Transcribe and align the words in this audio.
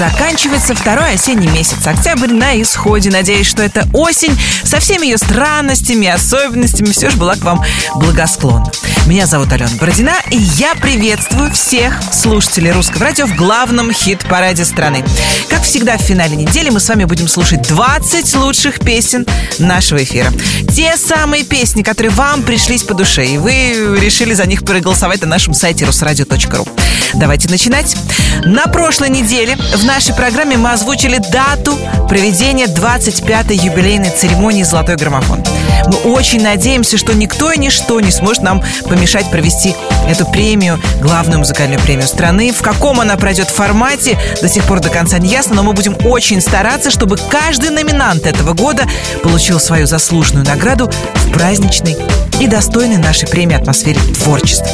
заканчивается 0.00 0.74
второй 0.74 1.12
осенний 1.12 1.48
месяц. 1.48 1.86
Октябрь 1.86 2.32
на 2.32 2.58
исходе. 2.62 3.10
Надеюсь, 3.10 3.46
что 3.46 3.62
эта 3.62 3.86
осень 3.92 4.34
со 4.64 4.80
всеми 4.80 5.04
ее 5.04 5.18
странностями, 5.18 6.06
особенностями 6.06 6.90
все 6.90 7.10
же 7.10 7.18
была 7.18 7.34
к 7.34 7.42
вам 7.42 7.62
благосклонна. 7.96 8.70
Меня 9.04 9.26
зовут 9.26 9.52
Алена 9.52 9.68
Бородина, 9.78 10.14
и 10.30 10.38
я 10.38 10.74
приветствую 10.74 11.52
всех 11.52 12.00
слушателей 12.12 12.70
русского 12.70 13.04
радио 13.04 13.26
в 13.26 13.36
главном 13.36 13.92
хит-параде 13.92 14.64
страны. 14.64 15.04
Как 15.50 15.64
всегда, 15.64 15.98
в 15.98 16.00
финале 16.00 16.34
недели 16.34 16.70
мы 16.70 16.80
с 16.80 16.88
вами 16.88 17.04
будем 17.04 17.28
слушать 17.28 17.68
20 17.68 18.36
лучших 18.36 18.78
песен 18.78 19.26
нашего 19.58 20.02
эфира. 20.02 20.32
Те 20.74 20.96
самые 20.96 21.44
песни, 21.44 21.82
которые 21.82 22.12
вам 22.12 22.42
пришлись 22.42 22.84
по 22.84 22.94
душе, 22.94 23.26
и 23.26 23.36
вы 23.36 23.98
решили 24.00 24.32
за 24.32 24.46
них 24.46 24.64
проголосовать 24.64 25.20
на 25.20 25.26
нашем 25.26 25.52
сайте 25.52 25.84
русрадио.ру. 25.84 26.66
Давайте 27.14 27.48
начинать. 27.48 27.96
На 28.44 28.66
прошлой 28.66 29.10
неделе 29.10 29.56
в 29.56 29.84
нашей 29.94 30.14
программе 30.14 30.56
мы 30.56 30.70
озвучили 30.70 31.18
дату 31.18 31.76
проведения 32.08 32.66
25-й 32.66 33.56
юбилейной 33.56 34.10
церемонии 34.10 34.62
«Золотой 34.62 34.94
граммофон». 34.94 35.42
Мы 35.86 36.12
очень 36.12 36.40
надеемся, 36.40 36.96
что 36.96 37.12
никто 37.12 37.50
и 37.50 37.58
ничто 37.58 38.00
не 38.00 38.12
сможет 38.12 38.44
нам 38.44 38.62
помешать 38.88 39.28
провести 39.32 39.74
эту 40.08 40.26
премию, 40.26 40.80
главную 41.00 41.40
музыкальную 41.40 41.80
премию 41.80 42.06
страны. 42.06 42.52
В 42.52 42.62
каком 42.62 43.00
она 43.00 43.16
пройдет 43.16 43.48
формате, 43.48 44.16
до 44.40 44.48
сих 44.48 44.62
пор 44.64 44.78
до 44.78 44.90
конца 44.90 45.18
не 45.18 45.28
ясно, 45.28 45.56
но 45.56 45.64
мы 45.64 45.72
будем 45.72 45.96
очень 46.04 46.40
стараться, 46.40 46.90
чтобы 46.92 47.16
каждый 47.16 47.70
номинант 47.70 48.26
этого 48.26 48.54
года 48.54 48.84
получил 49.24 49.58
свою 49.58 49.88
заслуженную 49.88 50.46
награду 50.46 50.88
в 51.16 51.32
праздничной 51.32 51.96
и 52.38 52.46
достойной 52.46 52.98
нашей 52.98 53.28
премии 53.28 53.56
атмосфере 53.56 54.00
творчества. 54.14 54.68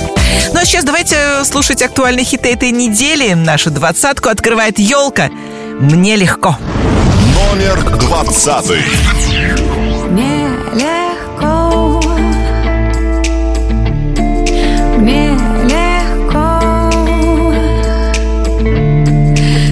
Ну 0.52 0.60
а 0.60 0.64
сейчас 0.64 0.84
давайте 0.84 1.16
слушать 1.44 1.82
актуальные 1.82 2.24
хиты 2.24 2.52
этой 2.52 2.70
недели. 2.70 3.32
Нашу 3.34 3.70
двадцатку 3.70 4.28
открывает 4.28 4.78
елка. 5.06 5.30
Мне 5.78 6.16
легко. 6.16 6.56
Номер 7.52 7.98
двадцатый. 7.98 8.82
Мне 10.10 10.48
легко. 10.74 12.00
Мне 14.98 15.38
легко. 15.64 16.60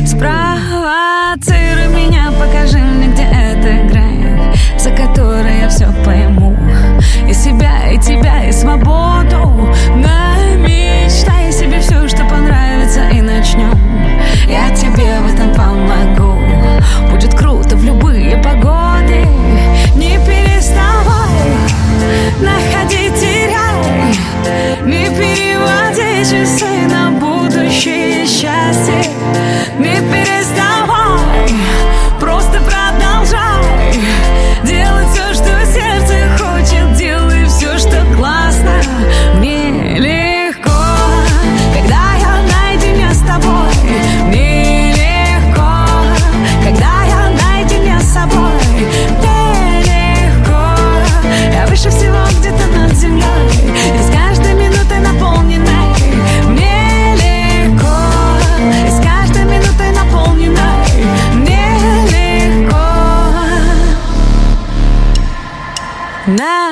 Спровоцируй 0.06 1.88
меня, 1.88 2.30
покажи 2.38 2.78
мне, 2.78 3.08
где 3.08 3.22
эта 3.24 3.92
грань, 3.92 4.55
за 4.78 4.90
которой 4.90 5.58
я 5.62 5.68
все 5.68 5.88
пойму. 6.05 6.56
И 7.28 7.34
себя, 7.34 7.90
и 7.90 7.98
тебя, 7.98 8.48
и 8.48 8.52
свободу. 8.52 9.13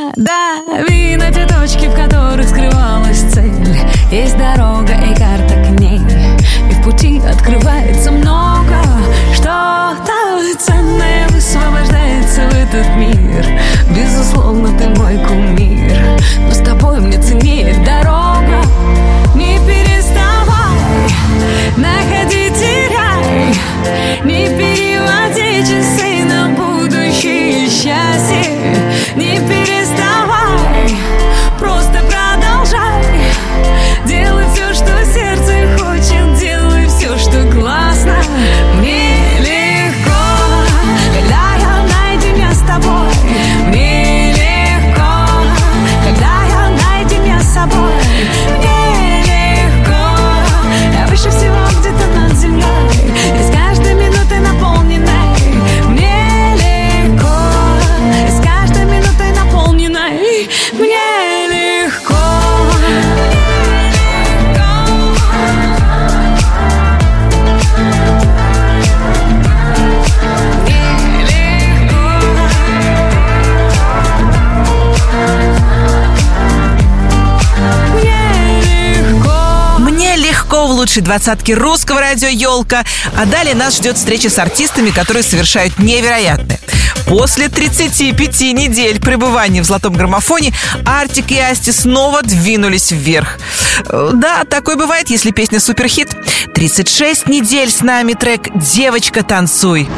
Надави 0.02 1.16
на 1.16 1.30
те 1.30 1.46
точки, 1.46 1.86
в 1.86 1.94
которых 1.94 2.48
скрывалась 2.48 3.22
цель. 3.32 3.52
Есть 4.10 4.36
дорога 4.36 4.92
и 4.94 5.14
карта 5.14 5.54
к 5.54 5.80
ней. 5.80 6.00
И 6.68 6.74
в 6.74 6.82
пути 6.82 7.20
открывается 7.20 8.10
много. 8.10 8.82
Что-то 9.32 10.12
ценное 10.58 11.28
высвобождается 11.28 12.42
в 12.48 12.54
этот 12.54 12.86
мир. 12.96 13.46
Безусловно, 13.96 14.76
ты 14.76 14.88
мой 14.88 15.18
кумир. 15.24 15.96
Но 16.38 16.52
с 16.52 16.58
тобой 16.58 17.00
мне 17.00 17.20
ценнее 17.22 17.74
дорога. 17.84 18.60
Не 19.36 19.58
переставай, 19.66 21.08
находи, 21.76 22.50
теряй 22.50 23.54
Не 24.24 24.48
переводи 24.48 25.62
часы 25.62 26.24
на 26.24 26.48
будущее 26.48 27.68
счастье 27.68 28.51
Не 29.16 29.38
переставай, 29.40 30.21
лучшей 80.82 81.02
двадцатке 81.02 81.54
русского 81.54 82.00
радио 82.00 82.26
«Елка». 82.26 82.82
А 83.16 83.24
далее 83.24 83.54
нас 83.54 83.76
ждет 83.76 83.96
встреча 83.96 84.28
с 84.28 84.36
артистами, 84.36 84.90
которые 84.90 85.22
совершают 85.22 85.78
невероятное. 85.78 86.58
После 87.06 87.48
35 87.48 88.40
недель 88.52 89.00
пребывания 89.00 89.62
в 89.62 89.64
золотом 89.64 89.92
граммофоне 89.92 90.52
Артик 90.84 91.30
и 91.30 91.38
Асти 91.38 91.70
снова 91.70 92.22
двинулись 92.22 92.90
вверх. 92.90 93.38
Э, 93.90 94.10
Да, 94.12 94.42
такое 94.42 94.74
бывает, 94.74 95.08
если 95.08 95.30
песня 95.30 95.60
суперхит. 95.60 96.16
36 96.52 97.28
недель 97.28 97.70
с 97.70 97.80
нами 97.80 98.14
трек 98.14 98.48
«Девочка, 98.52 99.22
танцуй». 99.22 99.88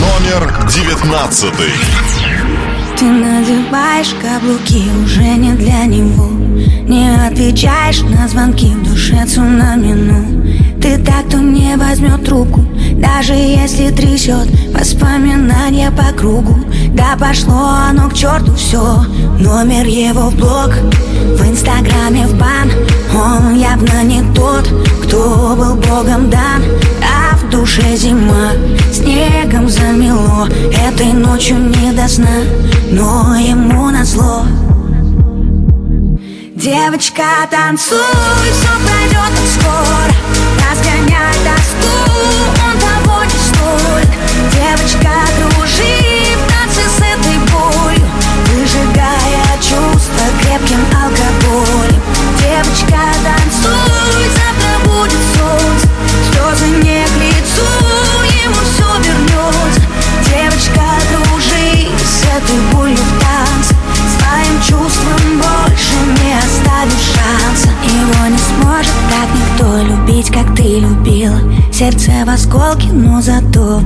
Номер 0.00 0.52
девятнадцатый. 0.68 1.70
Ты 2.98 3.04
надеваешь 3.04 4.12
каблуки 4.20 4.82
уже 5.04 5.22
не 5.22 5.52
для 5.52 5.84
него 5.84 6.33
Не 6.88 7.10
отвечаешь 7.26 8.02
на 8.02 8.28
звонки 8.28 8.74
в 8.74 8.88
душе 8.88 9.24
цунамину. 9.26 10.44
Ты 10.84 10.98
так, 10.98 11.28
кто 11.28 11.38
не 11.38 11.76
возьмет 11.78 12.26
трубку 12.26 12.60
Даже 12.96 13.32
если 13.32 13.88
трясет 13.88 14.46
воспоминания 14.78 15.90
по 15.90 16.12
кругу. 16.12 16.56
Да 16.90 17.16
пошло 17.18 17.70
оно 17.88 18.10
к 18.10 18.14
черту 18.14 18.54
все 18.54 19.02
Номер 19.40 19.86
его 19.86 20.28
в 20.28 20.36
блог 20.36 20.74
В 21.38 21.48
инстаграме 21.48 22.26
в 22.26 22.38
бан. 22.38 22.70
Он 23.14 23.54
явно 23.54 24.04
не 24.04 24.22
тот, 24.34 24.68
кто 25.04 25.56
был 25.56 25.76
богом 25.76 26.28
дан. 26.28 26.62
А 27.02 27.34
в 27.36 27.48
душе 27.48 27.96
зима 27.96 28.52
Снегом 28.92 29.70
замело. 29.70 30.46
Этой 30.86 31.14
ночью 31.14 31.56
не 31.56 31.92
до 31.92 32.06
сна 32.08 32.42
Но 32.90 33.36
ему 33.36 33.88
назло 33.88 34.44
Девочка, 36.64 37.46
танцуй, 37.50 37.98
все 38.50 38.72
пройдет 38.86 39.38
скоро. 39.52 40.14
Разгоняй 40.66 41.34
тоску, 41.44 41.92
он 42.64 42.78
того 42.80 43.24
не 43.24 43.38
стоит 43.38 44.13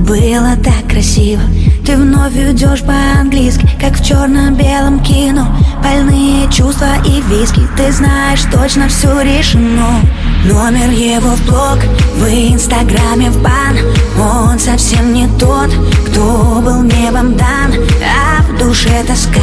было 0.09 0.57
так 0.63 0.89
красиво. 0.89 1.43
Ты 1.85 1.95
вновь 1.95 2.35
идешь 2.35 2.81
по-английски, 2.81 3.69
как 3.79 3.93
в 3.93 4.03
черно-белом 4.03 5.01
кино. 5.01 5.47
Больные 5.83 6.51
чувства 6.51 6.95
и 7.05 7.21
виски, 7.29 7.61
ты 7.77 7.91
знаешь, 7.91 8.41
точно 8.51 8.87
все 8.87 9.21
решено. 9.21 10.01
Номер 10.45 10.89
его 10.89 11.35
в 11.35 11.45
блог, 11.45 11.77
в 12.15 12.27
инстаграме 12.27 13.29
в 13.29 13.39
бан. 13.43 13.77
Он 14.19 14.57
совсем 14.57 15.13
не 15.13 15.27
тот, 15.37 15.69
кто 16.07 16.59
был 16.65 16.81
небом 16.81 17.37
дан. 17.37 17.75
А 18.03 18.41
в 18.41 18.57
душе 18.57 19.03
тоска, 19.05 19.39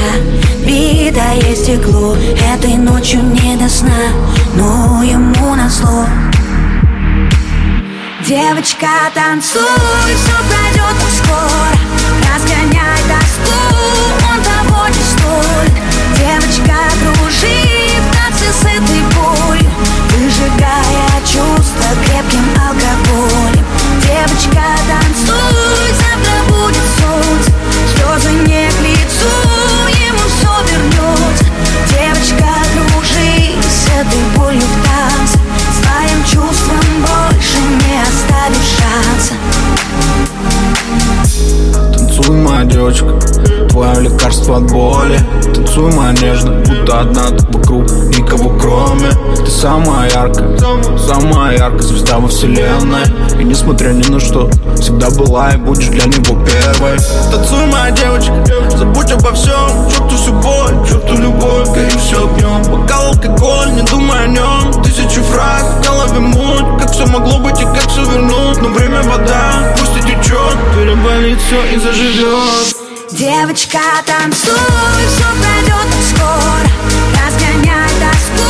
битое 0.66 1.54
стекло. 1.54 2.16
Этой 2.54 2.74
ночью 2.74 3.22
не 3.22 3.56
до 3.56 3.68
сна, 3.68 4.10
но 4.56 5.04
ему 5.04 5.54
назло 5.54 6.06
Девочка, 8.26 8.88
танцуй, 9.14 9.60
все 10.16 10.45
Выжигая 20.36 21.20
чувства 21.24 21.88
крепким 22.04 22.44
алкоголем. 22.60 23.64
Девочка, 24.02 24.64
танцуй, 24.88 26.05
Танцуй, 42.86 43.55
моя 43.76 43.94
девочка, 43.94 43.96
твое 43.96 44.00
лекарство 44.00 44.56
от 44.56 44.72
боли. 44.72 45.18
Танцуй, 45.54 45.92
моя 45.92 46.12
нежно, 46.12 46.52
будто 46.52 47.00
одна 47.00 47.26
ты 47.28 47.46
вокруг, 47.52 47.84
никого 48.16 48.50
кроме 48.58 49.10
Ты 49.36 49.50
самая 49.50 50.10
яркая, 50.10 50.56
самая 50.98 51.58
яркая 51.58 51.82
звезда 51.82 52.18
во 52.18 52.28
вселенной. 52.28 53.04
И 53.38 53.44
несмотря 53.44 53.90
ни 53.90 54.08
на 54.10 54.20
что, 54.20 54.50
всегда 54.80 55.10
была 55.10 55.50
и 55.52 55.56
будешь 55.56 55.88
для 55.88 56.04
него 56.06 56.42
первой. 56.44 56.98
Танцуй, 57.30 57.66
моя 57.66 57.90
девочка, 57.90 58.32
забудь 58.76 59.12
обо 59.12 59.32
всем. 59.32 59.90
Черту 59.90 60.16
всю 60.16 60.32
боль, 60.32 60.88
черту 60.88 61.16
любовь, 61.16 61.68
гори 61.68 61.90
все 61.98 62.24
огнем 62.24 62.62
Бокал 62.70 63.08
алкоголь, 63.08 63.72
не 63.74 63.82
думай 63.82 64.24
о 64.24 64.26
нем 64.26 64.82
Тысячи 64.82 65.20
фраз, 65.20 65.62
в 65.62 65.86
голове 65.86 66.20
муть. 66.20 66.80
Как 66.80 66.90
все 66.92 67.06
могло 67.06 67.38
быть 67.38 67.60
и 67.60 67.64
как 67.64 67.88
все 67.88 68.04
вернуть? 68.04 68.60
Но 68.60 68.68
время 68.68 69.02
вода, 69.02 69.74
пусть 69.78 69.96
и 69.96 70.00
течет 70.00 70.56
Переболит 70.74 71.38
все 71.40 71.64
и 71.74 71.78
заживет 71.78 72.85
Девочка, 73.16 73.80
танцуй, 74.04 74.52
все 75.08 75.24
пройдет 75.40 75.88
скоро. 76.06 76.68
Разгоняй 77.16 77.88
тоску, 77.98 78.44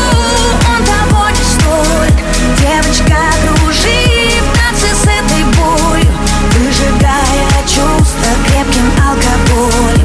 он 0.68 0.84
того 0.84 1.28
не 1.30 1.44
стоит 1.44 2.16
Девочка, 2.58 3.16
кружи 3.42 4.40
в 4.42 4.58
танце 4.58 4.88
с 4.92 5.04
этой 5.04 5.44
болью 5.54 6.12
Выжигая 6.50 7.62
чувства 7.62 8.32
крепким 8.48 8.90
алкоголем 9.06 9.95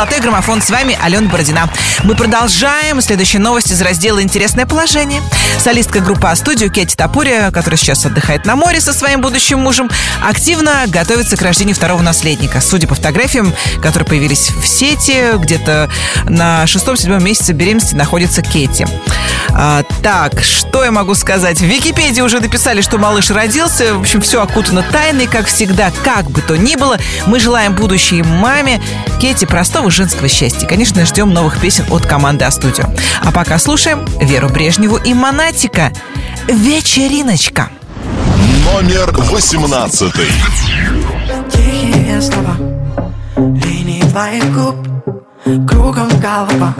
«Золотой 0.00 0.20
граммофон». 0.20 0.62
С 0.62 0.70
вами 0.70 0.98
Алена 0.98 1.28
Бородина. 1.28 1.68
Мы 2.04 2.14
продолжаем. 2.14 3.02
Следующая 3.02 3.38
новость 3.38 3.70
из 3.70 3.82
раздела 3.82 4.22
«Интересное 4.22 4.64
положение». 4.64 5.20
Солистка 5.58 6.00
группы 6.00 6.26
«А-студио» 6.26 6.70
Кетти 6.70 6.96
Топурия, 6.96 7.50
которая 7.50 7.76
сейчас 7.76 8.06
отдыхает 8.06 8.46
на 8.46 8.56
море 8.56 8.80
со 8.80 8.94
своим 8.94 9.20
будущим 9.20 9.58
мужем, 9.58 9.90
активно 10.26 10.84
готовится 10.86 11.36
к 11.36 11.42
рождению 11.42 11.76
второго 11.76 12.00
наследника. 12.00 12.62
Судя 12.62 12.88
по 12.88 12.94
фотографиям, 12.94 13.52
которые 13.82 14.06
появились 14.06 14.48
в 14.48 14.66
сети, 14.66 15.36
где-то 15.36 15.90
на 16.24 16.66
шестом-седьмом 16.66 17.22
месяце 17.22 17.52
беременности 17.52 17.94
находится 17.94 18.40
Кетти. 18.40 18.86
А, 19.50 19.82
так, 20.02 20.42
что 20.42 20.82
я 20.82 20.92
могу 20.92 21.14
сказать? 21.14 21.58
В 21.58 21.64
Википедии 21.64 22.22
уже 22.22 22.40
написали, 22.40 22.80
что 22.80 22.96
малыш 22.96 23.28
родился. 23.28 23.94
В 23.94 24.00
общем, 24.00 24.22
все 24.22 24.42
окутано 24.42 24.82
тайной, 24.82 25.26
как 25.26 25.46
всегда. 25.46 25.92
Как 26.04 26.30
бы 26.30 26.40
то 26.40 26.56
ни 26.56 26.76
было, 26.76 26.96
мы 27.26 27.38
желаем 27.38 27.74
будущей 27.74 28.22
маме 28.22 28.80
Кетти 29.20 29.44
простого 29.44 29.89
женского 29.90 30.28
счастья. 30.28 30.66
Конечно, 30.66 31.04
ждем 31.04 31.32
новых 31.32 31.60
песен 31.60 31.84
от 31.90 32.06
команды 32.06 32.44
А-студио. 32.44 32.84
А 33.22 33.32
пока 33.32 33.58
слушаем 33.58 34.04
Веру 34.20 34.48
Брежневу 34.48 34.96
и 34.96 35.14
Монатика. 35.14 35.92
Вечериночка. 36.48 37.68
Номер 38.64 39.12
восемнадцатый. 39.12 40.28
Тихие 41.50 42.20
слова 42.20 42.56
Линии 43.36 44.02
твоих 44.02 44.52
губ 44.54 44.76
Кругом 45.68 46.08
голова 46.20 46.74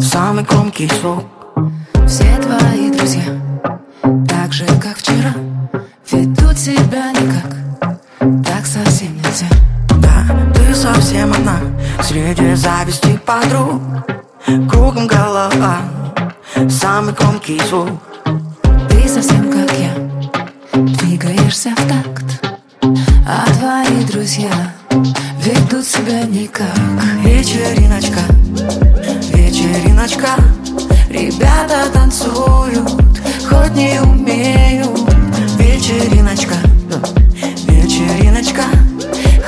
Самый 0.00 0.44
громкий 0.44 0.88
звук 0.88 1.24
Все 2.06 2.36
твои 2.38 2.90
друзья 2.90 3.22
Так 4.28 4.52
же, 4.52 4.66
как 4.80 4.98
вчера 4.98 5.34
Ведут 6.10 6.58
себя 6.58 7.10
никак 7.12 7.56
Так 8.44 8.66
совсем 8.66 9.16
нельзя 9.16 9.71
совсем 10.82 11.32
одна. 11.32 11.60
Среди 12.02 12.54
зависти 12.54 13.18
подруг. 13.24 13.80
Кругом 14.68 15.06
голова. 15.06 15.76
Самый 16.68 17.14
громкий 17.14 17.60
звук. 17.68 17.88
Ты 18.88 19.08
совсем 19.08 19.50
как 19.52 19.70
я. 19.78 19.92
Двигаешься 20.74 21.70
в 21.70 21.88
такт. 21.88 22.56
А 23.24 23.46
твои 23.54 24.04
друзья 24.06 24.50
Ведут 25.44 25.86
себя 25.86 26.24
никак. 26.24 26.76
Вечериночка. 27.22 28.20
Вечериночка. 29.32 30.30
Ребята 31.08 31.88
танцуют 31.92 32.90
Хоть 33.48 33.76
не 33.76 34.00
умеют. 34.02 34.98
Вечериночка. 35.58 36.56
Вечериночка 37.68 38.64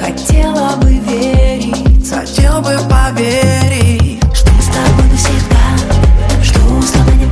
Хотела 0.04 0.76
бы 0.76 0.90
верить. 0.90 1.84
Хотел 2.14 2.61
бы 2.61 2.78
поверить 2.88 4.20
Что 4.34 4.50
мы 4.52 4.62
с 4.62 4.66
тобой 4.66 5.11
навсегда 5.11 6.42
Что 6.42 6.61
слова 6.82 7.11
не 7.12 7.26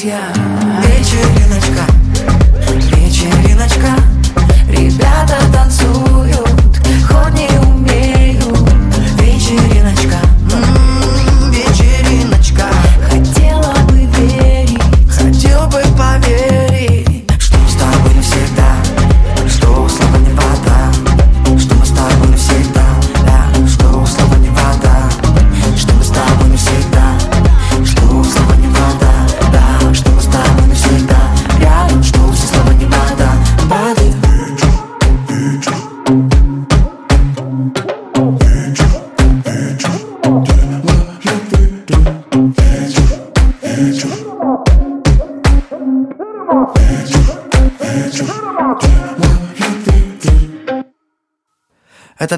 твои 0.00 0.37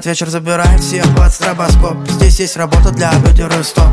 Этот 0.01 0.13
вечер 0.13 0.29
забирает 0.31 0.81
всех 0.81 1.05
под 1.15 1.31
стробоскоп. 1.31 1.95
Здесь 2.09 2.39
есть 2.39 2.57
работа 2.57 2.89
для 2.89 3.13
бедер 3.23 3.53
стоп. 3.63 3.85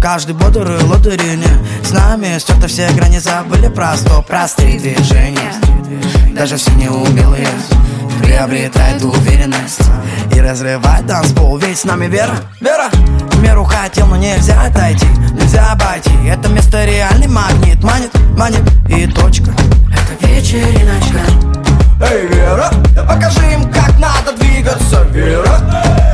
Каждый 0.00 0.34
бодрый 0.34 0.82
лодырине 0.84 1.48
С 1.84 1.90
нами. 1.90 2.38
Стерты 2.38 2.66
все 2.66 2.88
грани 2.92 3.18
Забыли 3.18 3.68
про 3.68 3.94
стоп. 3.94 4.26
Простые 4.26 4.80
движения 4.80 5.52
Даже 6.32 6.56
все 6.56 6.70
неумелые. 6.70 7.46
Приобретает 8.22 9.04
уверенность 9.04 9.82
И 10.34 10.40
разрывает 10.40 11.06
танцпол 11.06 11.58
Ведь 11.58 11.80
с 11.80 11.84
нами 11.84 12.06
вера, 12.06 12.36
вера. 12.62 12.88
В 13.30 13.42
меру 13.42 13.64
хотел, 13.64 14.06
но 14.06 14.16
нельзя 14.16 14.62
отойти 14.62 15.08
Нельзя 15.38 15.72
обойти. 15.72 16.10
Это 16.26 16.48
место 16.48 16.86
реальный 16.86 17.28
магнит 17.28 17.84
Манит, 17.84 18.10
манит. 18.34 18.62
И 18.88 19.06
точка. 19.06 19.50
Это 19.92 20.26
вечериночка 20.26 21.20
Эй, 22.02 22.26
Вера, 22.26 22.70
покажи 23.06 23.52
им, 23.52 23.70
как 23.70 23.98
надо 23.98 24.32
двигаться, 24.38 25.02
Вера. 25.10 25.60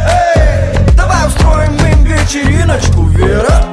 Эй, 0.09 0.95
давай 0.97 1.27
устроим 1.29 1.75
им 1.75 2.05
вечериночку, 2.05 3.05
Вера. 3.05 3.65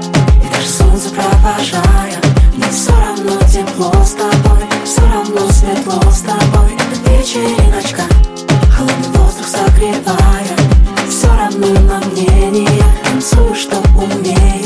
И 0.43 0.53
даже 0.53 0.67
солнце 0.67 1.10
провожая 1.10 2.15
Мне 2.55 2.67
все 2.70 2.91
равно 2.91 3.38
тепло 3.51 3.91
с 4.03 4.12
тобой 4.12 4.63
Все 4.86 5.01
равно 5.01 5.51
светло 5.51 6.12
с 6.12 6.22
тобой. 6.22 6.75
Это 6.75 7.10
вечериночка 7.10 8.03
Холодный 8.72 9.10
воздух 9.15 9.48
согревая 9.48 10.55
Все 11.10 11.27
равно 11.27 11.67
на 11.82 12.00
мнение 12.08 12.84
Танцую, 13.03 13.55
что 13.55 13.77
умею 13.98 14.62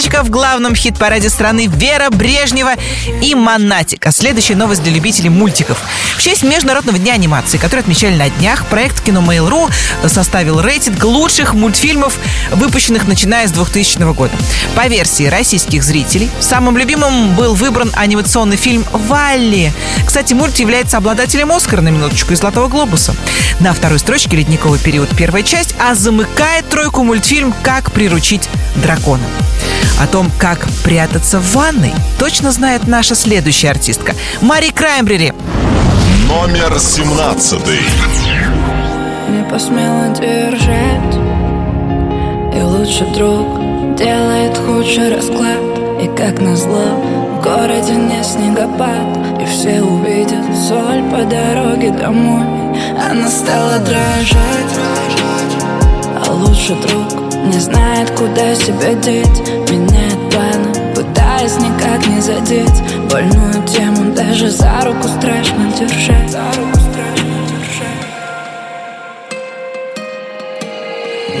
Вечериночка 0.00 0.24
в 0.24 0.30
главном 0.30 0.74
хит-параде 0.74 1.28
страны 1.28 1.66
Вера 1.66 2.08
Брежнева 2.08 2.72
и 3.22 3.34
Монатик. 3.34 4.06
А 4.06 4.12
следующая 4.12 4.54
новость 4.54 4.82
для 4.82 4.94
любителей 4.94 5.28
мультиков. 5.28 5.78
В 6.16 6.22
честь 6.22 6.42
Международного 6.42 6.98
дня 6.98 7.12
анимации, 7.12 7.58
который 7.58 7.80
отмечали 7.80 8.16
на 8.16 8.30
днях, 8.30 8.64
проект 8.64 9.02
Кино 9.02 9.20
Mail.ru 9.20 9.70
составил 10.08 10.62
рейтинг 10.62 11.04
лучших 11.04 11.52
мультфильмов, 11.52 12.14
выпущенных 12.50 13.06
начиная 13.06 13.46
с 13.46 13.50
2000 13.50 14.14
года. 14.14 14.32
По 14.74 14.86
версии 14.86 15.24
российских 15.24 15.84
зрителей, 15.84 16.30
самым 16.40 16.78
любимым 16.78 17.34
был 17.34 17.54
выбран 17.54 17.92
анимационный 17.94 18.56
фильм 18.56 18.86
«Валли». 18.92 19.70
Кстати, 20.06 20.32
мульт 20.32 20.58
является 20.60 20.96
обладателем 20.96 21.52
Оскара 21.52 21.82
на 21.82 21.90
минуточку 21.90 22.32
и 22.32 22.36
Золотого 22.36 22.68
глобуса. 22.68 23.14
На 23.58 23.74
второй 23.74 23.98
строчке 23.98 24.34
«Ледниковый 24.34 24.78
период» 24.78 25.10
первая 25.14 25.42
часть, 25.42 25.74
а 25.78 25.94
замыкает 25.94 26.66
тройку 26.70 27.04
мультфильм 27.04 27.52
«Как 27.62 27.92
приручить 27.92 28.48
дракона». 28.76 29.24
О 29.98 30.06
том, 30.06 30.30
как 30.38 30.66
прятаться 30.84 31.40
в 31.40 31.54
ванной, 31.54 31.92
точно 32.18 32.52
знает 32.52 32.86
наша 32.86 33.14
следующая 33.14 33.70
артистка. 33.70 34.14
Мари 34.40 34.70
Краймбрери. 34.70 35.32
Номер 36.28 36.78
17. 36.78 37.60
не 39.28 39.50
посмела 39.50 40.08
держать. 40.14 41.14
И 42.54 42.62
лучший 42.62 43.06
друг 43.14 43.96
делает 43.96 44.56
худший 44.58 45.14
расклад. 45.14 45.58
И 46.02 46.06
как 46.16 46.40
назло 46.40 46.96
в 47.36 47.42
городе 47.42 47.94
не 47.94 48.22
снегопад. 48.22 49.40
И 49.40 49.44
все 49.44 49.82
увидят 49.82 50.44
соль 50.68 51.02
по 51.10 51.24
дороге 51.24 51.90
домой. 51.90 52.46
Она 53.10 53.28
стала 53.28 53.78
дрожать. 53.78 54.78
А 56.26 56.32
лучший 56.32 56.76
друг 56.76 57.29
не 57.44 57.58
знает, 57.58 58.10
куда 58.10 58.54
себя 58.54 58.94
деть. 58.94 59.40
Меняет 59.70 60.30
планы, 60.30 60.94
пытаясь 60.94 61.56
никак 61.58 62.06
не 62.06 62.20
задеть. 62.20 62.82
Больную 63.10 63.66
тему 63.66 64.12
даже 64.14 64.50
за 64.50 64.80
руку 64.84 65.08
страшно 65.08 65.72
держать. 65.78 66.30
За 66.30 66.42
руку 66.56 66.78
страшно 66.78 67.34
держать. 67.48 68.10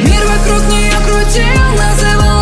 Мир 0.02 0.22
вокруг 0.26 0.68
нее 0.70 0.96
крутил, 1.06 1.64
называл 1.76 2.39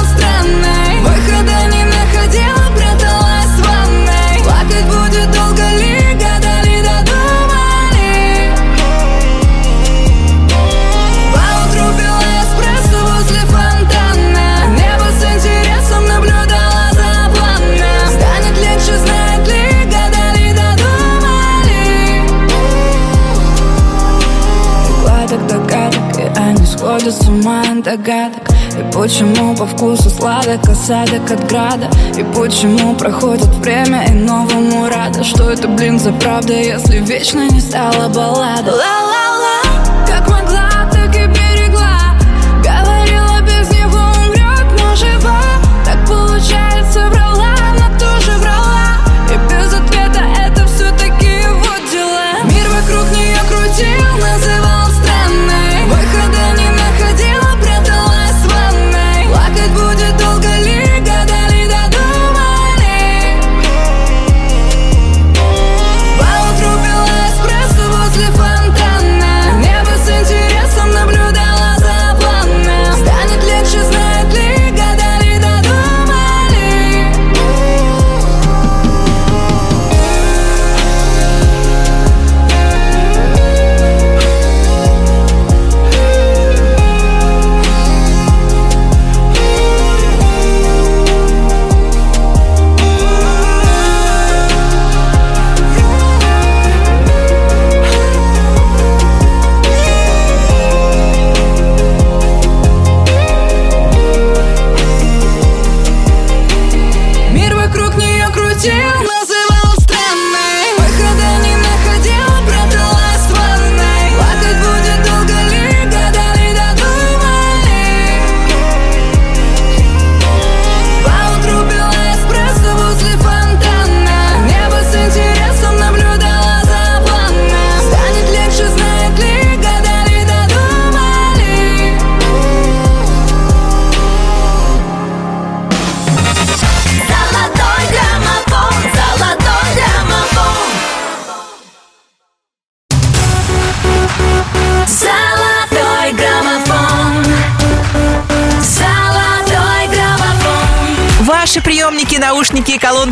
догадок. 27.88 28.42
И 28.78 28.92
почему 28.92 29.56
по 29.56 29.66
вкусу 29.66 30.10
сладок 30.10 30.68
осадок 30.68 31.30
от 31.30 31.48
града? 31.48 31.88
И 32.18 32.22
почему 32.34 32.94
проходит 32.94 33.48
время 33.62 34.04
и 34.08 34.12
новому 34.12 34.88
рада? 34.88 35.24
Что 35.24 35.50
это, 35.50 35.68
блин, 35.68 35.98
за 35.98 36.12
правда, 36.12 36.52
если 36.52 36.98
вечно 36.98 37.48
не 37.48 37.60
стала 37.60 38.08
баллада 38.08 38.72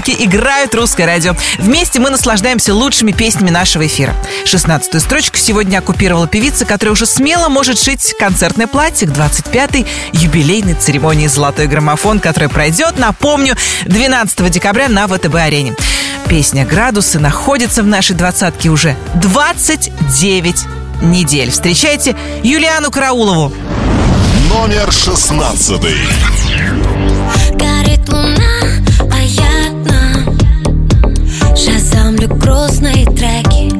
наушники 0.07 0.11
и 0.11 0.17
колонки 0.17 0.25
играют 0.25 0.75
русское 0.75 1.07
радио. 1.07 1.35
Вместе 1.59 2.01
мы 2.01 2.11
наслаждаемся 2.11 2.75
лучшими 2.75 3.13
песнями 3.13 3.51
нашего 3.51 3.87
эфира. 3.87 4.15
16-ю 4.45 5.01
строчку 5.01 5.37
сегодня 5.39 5.79
оккупировала 5.79 6.27
певица, 6.27 6.65
которая 6.65 6.93
уже 6.93 7.07
смело 7.07 7.49
может 7.49 7.79
шить 7.79 8.15
концертное 8.19 8.67
платье 8.67 9.09
к 9.09 9.11
25-й 9.11 9.87
юбилейной 10.13 10.75
церемонии 10.75 11.27
«Золотой 11.27 11.67
граммофон», 11.67 12.21
которая 12.21 12.49
пройдет, 12.49 12.99
напомню, 12.99 13.57
12 13.87 14.51
декабря 14.51 14.89
на 14.89 15.07
ВТБ-арене. 15.07 15.75
Песня 16.29 16.65
«Градусы» 16.67 17.19
находится 17.19 17.83
в 17.83 17.87
нашей 17.87 18.17
двадцатке 18.17 18.69
уже 18.69 18.97
29 19.15 20.57
недель. 21.03 21.51
Встречайте 21.51 22.17
Юлиану 22.43 22.91
Караулову. 22.91 23.53
Номер 24.49 24.91
шестнадцатый. 24.93 25.97
Горит 27.53 28.09
луна, 28.09 28.56
Шазамлю 32.27 32.37
грустные 32.37 33.05
треки. 33.05 33.73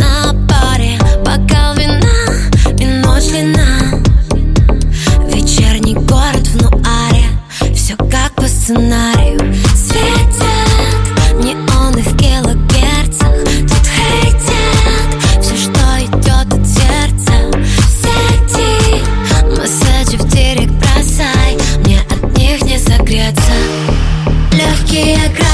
На 0.00 0.32
паре 0.48 0.98
бокал 1.24 1.74
вина 1.74 2.02
и 2.78 2.86
ночь 2.86 3.24
длина 3.24 4.00
Вечерний 5.32 5.94
город 5.94 6.46
в 6.48 6.62
нуаре. 6.62 7.24
Все 7.74 7.96
как 7.96 8.34
по 8.36 8.46
сценарию. 8.46 9.54
Светят 9.74 10.44
неоны 11.42 12.02
в 12.02 12.16
килогерцах. 12.16 13.32
Тут 13.68 13.86
хейтят 13.86 15.42
все, 15.42 15.56
что 15.56 15.80
идет 16.00 16.52
от 16.52 16.66
сердца. 16.66 17.32
В 17.54 17.90
сети 17.90 19.02
месседжи 19.56 20.16
в 20.18 20.28
директ 20.28 20.72
бросай. 20.72 21.56
Мне 21.84 22.00
от 22.10 22.38
них 22.38 22.62
не 22.62 22.78
согреться. 22.78 23.52
Легкие 24.52 25.16
градусы, 25.28 25.47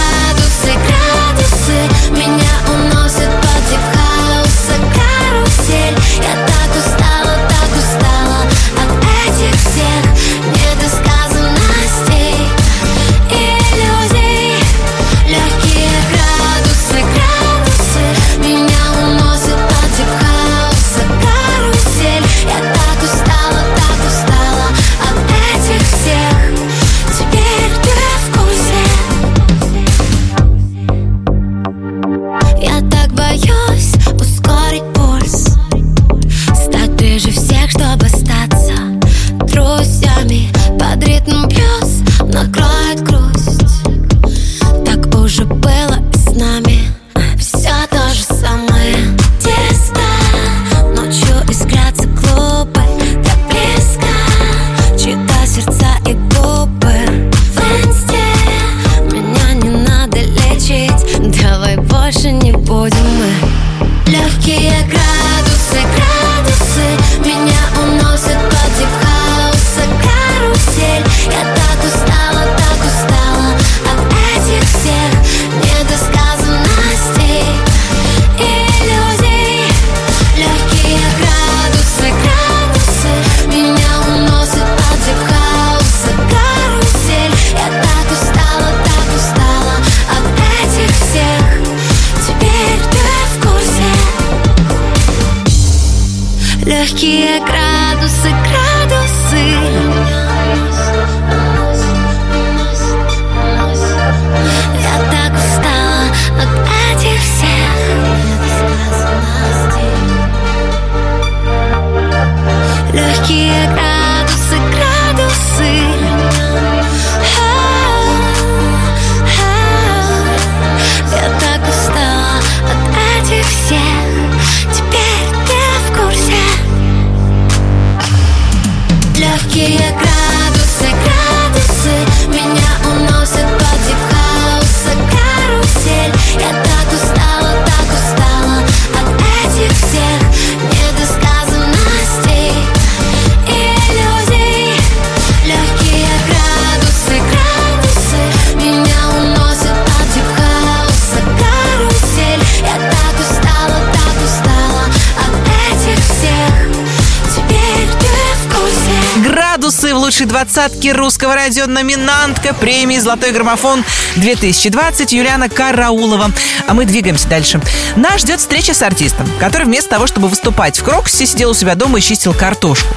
лучшей 160.54 160.68
двадцатке 160.68 160.92
русского 160.92 161.34
радио 161.34 161.66
номинантка 161.66 162.54
премии 162.54 162.98
«Золотой 162.98 163.32
граммофон 163.32 163.84
2020» 164.16 165.12
Юлиана 165.14 165.48
Караулова. 165.48 166.30
А 166.68 166.74
мы 166.74 166.84
двигаемся 166.84 167.28
дальше. 167.28 167.60
Нас 167.96 168.20
ждет 168.20 168.38
встреча 168.40 168.72
с 168.72 168.82
артистом, 168.82 169.28
который 169.40 169.64
вместо 169.64 169.90
того, 169.90 170.06
чтобы 170.06 170.28
выступать 170.28 170.78
в 170.78 170.84
Крокусе, 170.84 171.26
сидел 171.26 171.50
у 171.50 171.54
себя 171.54 171.74
дома 171.74 171.98
и 171.98 172.02
чистил 172.02 172.34
картошку. 172.34 172.94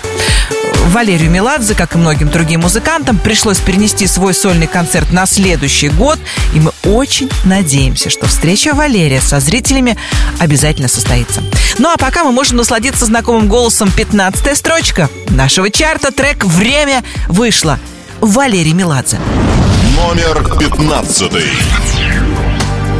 Валерию 0.87 1.29
Меладзе, 1.29 1.75
как 1.75 1.95
и 1.95 1.97
многим 1.97 2.29
другим 2.29 2.61
музыкантам, 2.61 3.17
пришлось 3.17 3.59
перенести 3.59 4.07
свой 4.07 4.33
сольный 4.33 4.67
концерт 4.67 5.11
на 5.11 5.25
следующий 5.25 5.89
год, 5.89 6.17
и 6.53 6.59
мы 6.59 6.71
очень 6.85 7.29
надеемся, 7.43 8.09
что 8.09 8.25
встреча 8.25 8.73
Валерия 8.73 9.19
со 9.19 9.39
зрителями 9.39 9.97
обязательно 10.39 10.87
состоится. 10.87 11.41
Ну 11.77 11.89
а 11.89 11.97
пока 11.97 12.23
мы 12.23 12.31
можем 12.31 12.57
насладиться 12.57 13.05
знакомым 13.05 13.49
голосом 13.49 13.91
15 13.91 14.57
строчка 14.57 15.09
нашего 15.29 15.69
чарта, 15.69 16.11
трек 16.11 16.45
«Время 16.45 17.03
вышло». 17.27 17.79
Валерий 18.21 18.73
Меладзе. 18.73 19.19
Номер 19.95 20.57
пятнадцатый. 20.57 21.51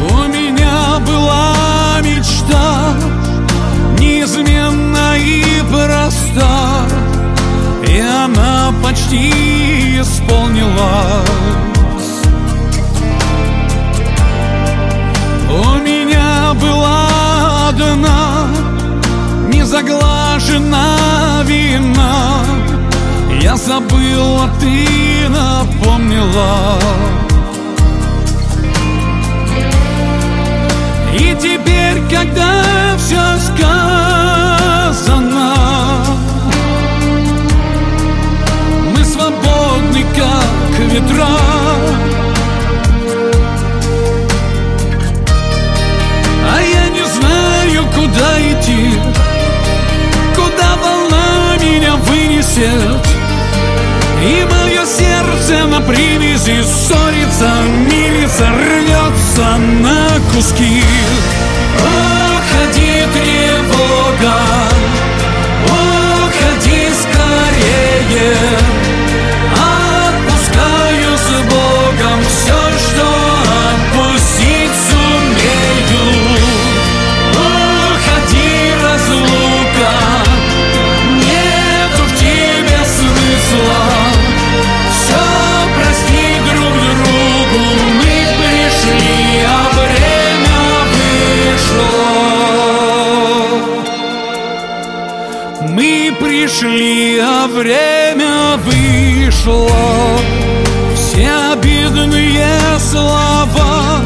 У 0.10 0.23
меня 0.28 1.00
была 1.00 2.02
мечта 2.02 2.93
Неизменна 3.97 5.17
и 5.17 5.62
проста 5.71 6.96
почти 8.84 9.30
исполнилась 9.99 11.27
У 15.49 15.77
меня 15.80 16.53
была 16.53 17.69
одна 17.69 18.47
Незаглажена 19.47 21.43
вина. 21.43 22.43
Я 23.41 23.56
забыл, 23.58 24.41
а 24.41 24.49
ты 24.60 25.27
напомнила. 25.30 26.80
И 31.13 31.36
теперь, 31.39 32.01
когда 32.10 32.63
все 32.97 33.21
сказано 33.39 34.26
ветра 40.97 41.27
А 46.49 46.62
я 46.62 46.89
не 46.89 47.05
знаю, 47.05 47.86
куда 47.93 48.41
идти 48.41 48.99
Куда 50.36 50.75
волна 50.77 51.57
меня 51.62 51.95
вынесет. 51.95 53.05
И 54.23 54.45
мое 54.51 54.86
сердце 54.86 55.65
на 55.67 55.81
привязи 55.81 56.63
Ссорится, 56.63 57.51
мирится, 57.91 58.47
рвется 58.49 59.57
на 59.57 60.07
куски. 60.33 60.83
Ох, 61.79 62.41
ходи, 62.51 63.03
тревога 63.13 64.46
пришли, 96.38 97.19
а 97.19 97.47
время 97.47 98.58
вышло. 98.58 99.69
Все 100.95 101.30
обидные 101.54 102.80
слова 102.80 104.02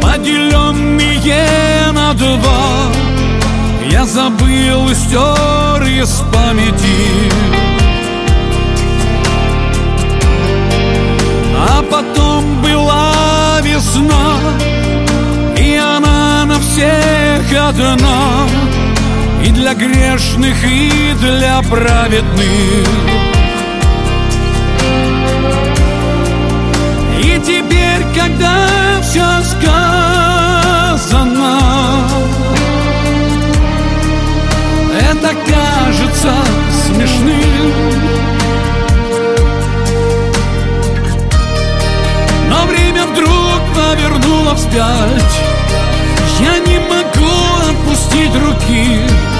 Поделенные 0.00 1.92
на 1.92 2.14
два. 2.14 2.90
Я 3.90 4.04
забыл 4.06 4.88
и 4.88 4.94
стер 4.94 5.82
из 5.82 6.22
памяти. 6.32 7.30
А 11.68 11.82
потом 11.90 12.62
была 12.62 13.60
весна 13.62 14.38
И 15.56 15.76
она 15.76 16.44
на 16.44 16.60
всех 16.60 17.68
одна 17.68 18.46
для 19.66 19.74
грешных, 19.74 20.56
и 20.64 21.12
для 21.18 21.60
праведных. 21.62 22.86
И 27.18 27.40
теперь, 27.44 28.04
когда 28.14 28.68
все 29.02 29.24
сказано 29.42 29.98
Это 35.00 35.34
кажется 35.34 36.32
смешным. 36.86 37.72
Но 42.48 42.66
время 42.66 43.04
вдруг 43.06 43.60
повернуло 43.74 44.54
вспять. 44.54 45.40
Я 46.38 46.58
не 46.60 46.78
могу 46.78 47.34
отпустить 47.68 48.34
руки 48.36 49.35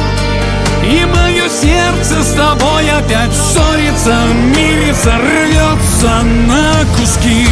И 0.88 1.04
мое 1.04 1.48
сердце 1.48 2.22
с 2.22 2.32
тобой 2.34 2.88
опять 2.90 3.32
ссорится 3.34 4.14
Мирится, 4.54 5.14
рвется 5.18 6.22
на 6.46 6.84
куски. 6.96 7.48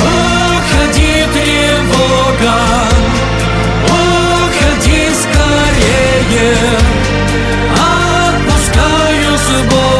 Уходи, 0.00 1.24
тревога 1.32 2.58
Уходи 3.86 5.08
скорее. 5.14 6.56
Отпускаю 7.76 9.38
с 9.38 9.72
Богом 9.72 9.91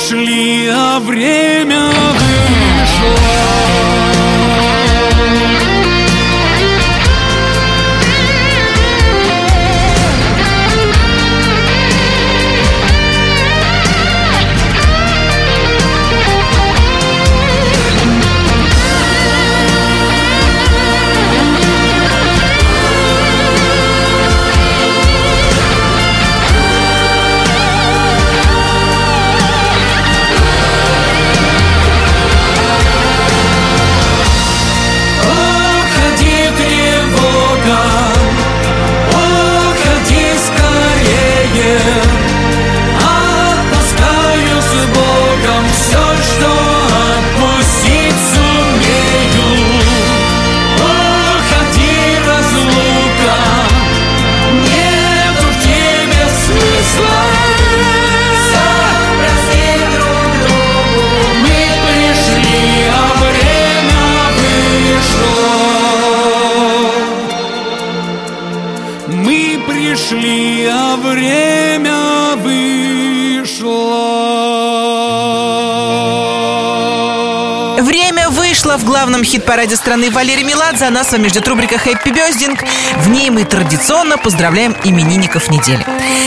Пришли, 0.00 0.66
а 0.72 0.98
время 0.98 1.90
вышло 2.14 3.49
Вышло 78.62 78.76
в 78.76 78.84
главном 78.84 79.24
хит-параде 79.24 79.74
страны 79.74 80.10
Валерий 80.10 80.42
Меладзе. 80.42 80.84
А 80.84 80.90
нас 80.90 81.08
с 81.08 81.12
вами 81.12 81.28
ждет 81.28 81.48
рубрика 81.48 81.78
«Хэппи 81.78 82.10
Бездинг». 82.10 82.62
В 82.98 83.08
ней 83.08 83.30
мы 83.30 83.44
традиционно 83.44 84.18
поздравляем 84.18 84.76
именинников 84.84 85.48
недели. 85.48 85.82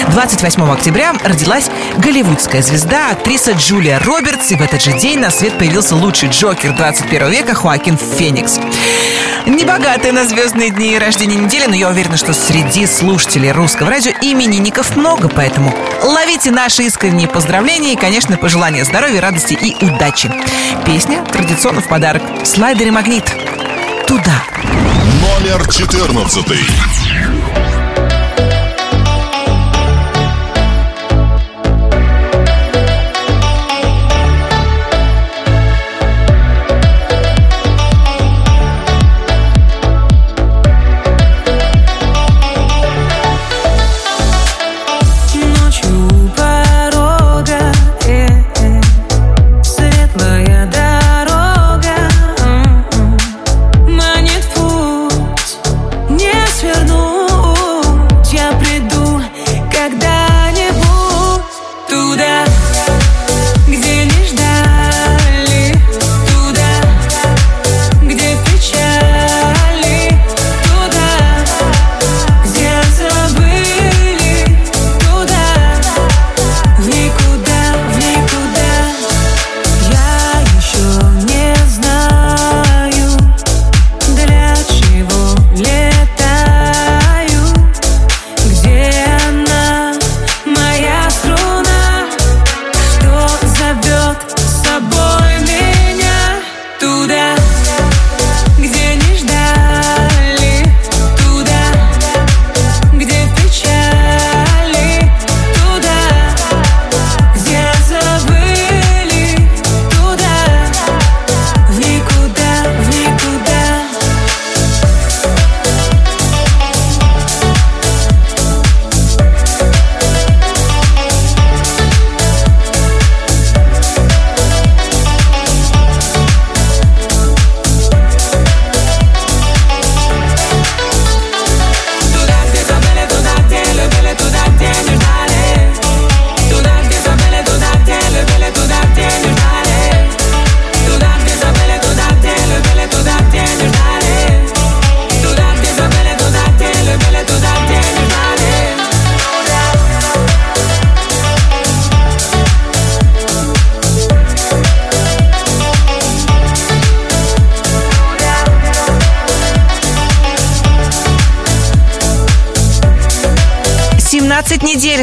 28 0.10 0.64
октября 0.74 1.14
родилась 1.24 1.70
голливудская 2.00 2.64
звезда, 2.64 3.12
актриса 3.12 3.52
Джулия 3.52 4.00
Робертс. 4.00 4.52
И 4.52 4.56
в 4.56 4.64
этот 4.64 4.82
же 4.82 4.94
день 4.94 5.20
на 5.20 5.30
свет 5.30 5.60
появился 5.60 5.96
лучший 5.96 6.30
Джокер 6.30 6.76
21 6.76 7.30
века 7.30 7.54
Хоакин 7.54 8.00
Феникс. 8.00 8.60
Небогатые 9.46 10.14
на 10.14 10.26
звездные 10.26 10.70
дни 10.70 10.98
рождения 10.98 11.36
недели, 11.36 11.66
но 11.66 11.76
я 11.76 11.90
уверена, 11.90 12.16
что 12.16 12.34
среди 12.34 12.86
слушателей 12.88 13.52
русского 13.52 13.90
радио 13.90 14.12
именинников 14.22 14.96
много, 14.96 15.28
поэтому 15.28 15.76
ловите 16.02 16.50
наши 16.50 16.84
искренние 16.84 17.28
поздравления 17.28 17.94
и, 17.94 17.98
конечно, 17.98 18.38
пожелания 18.38 18.86
здоровья, 18.86 19.20
радости 19.20 19.54
и 19.54 19.84
удачи. 19.84 20.32
Песня 20.86 21.24
традиционно 21.26 21.82
в 21.82 21.90
подарок. 21.90 22.24
Слайдер 22.46 22.88
и 22.88 22.92
магнит. 22.92 23.26
Туда. 24.08 24.44
Номер 25.22 25.68
14. 25.70 27.03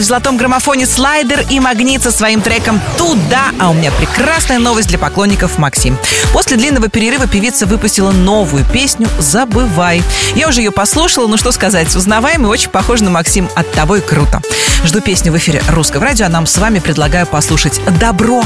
В 0.05 0.09
золотом 0.09 0.37
граммофоне 0.37 0.87
слайдер 0.87 1.45
и 1.51 1.61
магнит 1.61 2.03
со 2.03 2.11
своим 2.11 2.41
треком 2.41 2.81
«Туда». 2.97 3.51
А 3.59 3.71
у 3.71 3.75
меня 3.75 3.91
прекрасная 3.91 4.59
новость 4.59 4.89
для 4.89 4.99
поклонников 4.99 5.59
Максим. 5.59 5.99
После 6.33 6.57
длинного 6.57 6.89
перерыва 6.89 7.27
певица 7.27 7.67
выпустила 7.67 8.11
новую 8.11 8.65
песню 8.65 9.09
«Забывай». 9.19 10.03
Я 10.35 10.49
уже 10.49 10.61
ее 10.61 10.71
послушала, 10.71 11.27
ну 11.27 11.37
что 11.37 11.53
сказать, 11.53 11.95
узнаваемый, 11.95 12.51
очень 12.51 12.71
похож 12.71 13.01
на 13.01 13.11
Максим, 13.11 13.49
от 13.55 13.71
того 13.73 13.97
и 13.97 14.01
круто. 14.01 14.41
Жду 14.85 15.01
песню 15.01 15.33
в 15.33 15.39
эфире 15.39 15.63
русского 15.69 16.05
радио, 16.05 16.27
а 16.27 16.29
нам 16.31 16.47
с 16.47 16.57
вами 16.59 16.79
предлагаю 16.79 17.27
послушать 17.27 17.81
«Добро». 17.99 18.43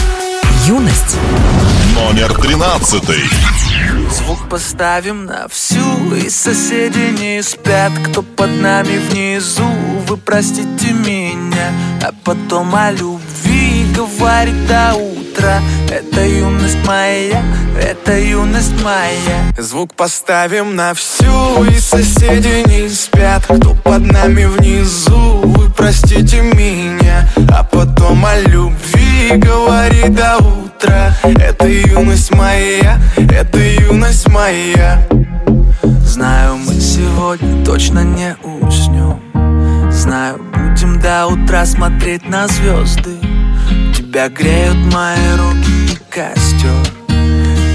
Юность. 0.67 1.17
Номер 1.95 2.33
тринадцатый. 2.35 3.23
Звук 4.15 4.49
поставим 4.49 5.27
на 5.27 5.49
всю 5.49 6.15
И 6.15 6.29
соседи 6.29 7.11
не 7.21 7.43
спят. 7.43 7.93
Кто 8.07 8.23
под 8.23 8.51
нами 8.61 8.99
внизу 8.99 9.69
Вы 10.07 10.17
простите 10.17 10.93
меня. 10.93 11.73
А 12.01 12.13
потом 12.25 12.75
о 12.77 12.93
любви 12.93 13.84
Говорит 13.95 14.67
до 14.67 14.95
утра. 14.95 15.61
Это 15.89 16.27
юность 16.27 16.79
моя 16.87 17.43
Это 17.81 18.19
юность 18.19 18.83
моя. 18.83 19.53
Звук 19.57 19.95
поставим 19.95 20.75
на 20.75 20.95
всю 20.95 21.65
И 21.65 21.79
соседи 21.79 22.69
не 22.69 22.89
спят. 22.89 23.45
Кто 23.45 23.75
под 23.75 24.11
нами 24.11 24.47
внизу 24.47 25.43
Вы 25.45 25.71
простите 25.71 26.41
меня. 26.41 27.29
А 27.53 27.63
потом 27.63 28.25
о 28.27 28.37
любви 28.41 29.33
Говори 29.37 30.09
до 30.09 30.39
утра. 30.39 31.17
Это 31.23 31.69
юность 31.69 32.35
моя 32.35 32.99
Это 33.17 33.59
юность 33.59 34.29
моя. 34.29 35.07
Знаю, 36.05 36.57
мы 36.57 36.75
сегодня 36.81 37.65
точно 37.65 38.01
не 38.01 38.37
уснем. 38.43 39.21
Знаю, 39.91 40.41
будем 40.53 41.01
до 41.01 41.27
утра 41.27 41.65
смотреть 41.67 42.29
на 42.29 42.47
звезды 42.49 43.34
Тебя 44.15 44.29
греют 44.29 44.77
мои 44.95 45.33
руки 45.37 45.93
и 45.93 45.97
костер. 46.09 46.71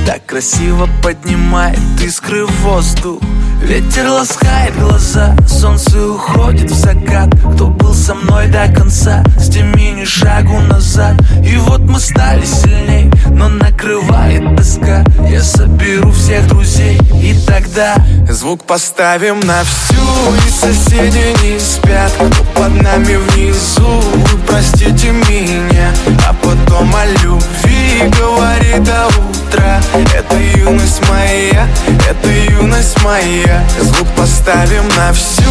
Так 0.05 0.25
красиво 0.25 0.87
поднимает 1.03 1.77
искры 2.01 2.45
в 2.45 2.51
воздух 2.61 3.21
Ветер 3.61 4.09
ласкает 4.09 4.75
глаза, 4.79 5.35
солнце 5.47 5.99
уходит 6.07 6.71
в 6.71 6.73
закат. 6.73 7.29
Кто 7.53 7.67
был 7.67 7.93
со 7.93 8.15
мной 8.15 8.47
до 8.47 8.67
конца, 8.67 9.23
сними 9.39 9.91
ни 9.91 10.05
шагу 10.05 10.59
назад. 10.61 11.15
И 11.43 11.57
вот 11.57 11.81
мы 11.81 11.99
стали 11.99 12.45
сильней, 12.45 13.11
но 13.31 13.49
накрывает 13.49 14.55
тоска. 14.55 15.03
Я 15.29 15.43
соберу 15.43 16.11
всех 16.11 16.47
друзей, 16.47 16.99
и 17.13 17.35
тогда 17.45 17.95
Звук 18.29 18.63
поставим 18.63 19.39
на 19.41 19.63
всю. 19.63 19.99
И 20.45 20.49
соседи 20.49 21.35
не 21.43 21.59
спят 21.59 22.11
Кто 22.15 22.43
под 22.55 22.81
нами 22.81 23.15
внизу. 23.15 24.01
Вы 24.13 24.37
простите 24.47 25.11
меня 25.11 25.91
А 26.27 26.33
потом 26.33 26.93
о 26.95 27.05
любви 27.05 28.11
Говори 28.19 28.79
до 28.79 29.07
утра 29.07 29.81
Это 30.15 30.37
юность 30.37 31.01
моя 31.09 31.67
Это 32.09 32.29
юность 32.29 33.01
моя 33.03 33.48
Звук 33.81 34.07
поставим 34.15 34.87
на 34.97 35.13
всю 35.13 35.41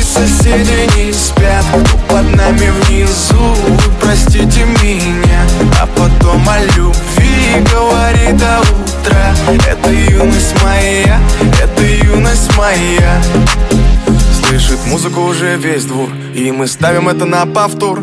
И 0.00 0.02
соседи 0.02 0.88
не 0.96 1.12
спят. 1.12 1.64
Кто 1.72 1.96
под 2.08 2.36
нами 2.36 2.70
внизу 2.70 3.56
простите 4.00 4.64
меня. 4.82 5.46
А 5.80 5.86
потом 5.86 6.48
о 6.48 6.58
любви 6.76 7.64
Говори 7.72 8.32
до 8.32 8.60
утра 8.60 9.34
Это 9.68 9.90
юность 9.90 10.54
моя 10.62 11.20
Это 11.62 11.82
юность 11.82 12.56
моя. 12.56 13.22
Слышит 14.48 14.78
музыку 14.86 15.22
уже 15.22 15.56
весь 15.56 15.84
двор 15.84 16.08
И 16.34 16.50
мы 16.52 16.66
ставим 16.66 17.08
это 17.08 17.24
на 17.24 17.46
повтор 17.46 18.02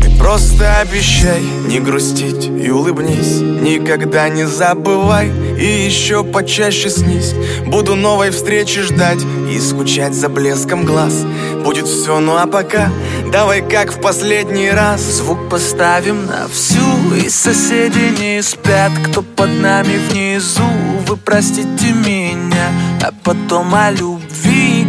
Ты 0.00 0.10
просто 0.18 0.78
обещай 0.80 1.42
не 1.66 1.80
грустить 1.80 2.46
и 2.46 2.70
улыбнись. 2.70 3.40
Никогда 3.40 4.28
не 4.28 4.46
забывай 4.46 5.30
и 5.58 5.84
еще 5.84 6.24
почаще 6.24 6.90
снись. 6.90 7.34
Буду 7.66 7.94
новой 7.94 8.30
встречи 8.30 8.82
ждать 8.82 9.20
и 9.50 9.58
скучать 9.60 10.14
за 10.14 10.28
блеском 10.28 10.84
глаз. 10.84 11.24
Будет 11.64 11.86
все, 11.86 12.20
ну 12.20 12.36
а 12.36 12.46
пока 12.46 12.90
давай 13.32 13.62
как 13.62 13.92
в 13.92 14.00
последний 14.00 14.70
раз. 14.70 15.00
Звук 15.00 15.48
поставим 15.48 16.26
на 16.26 16.48
всю 16.48 17.14
И 17.14 17.28
соседи 17.28 18.14
не 18.20 18.42
спят. 18.42 18.92
Кто 19.06 19.22
под 19.22 19.50
нами 19.60 19.98
внизу 20.10 20.62
Вы 21.06 21.16
простите 21.16 21.92
меня. 21.92 22.68
А 23.02 23.12
потом 23.24 23.74
о 23.74 23.90
любви 23.90 24.77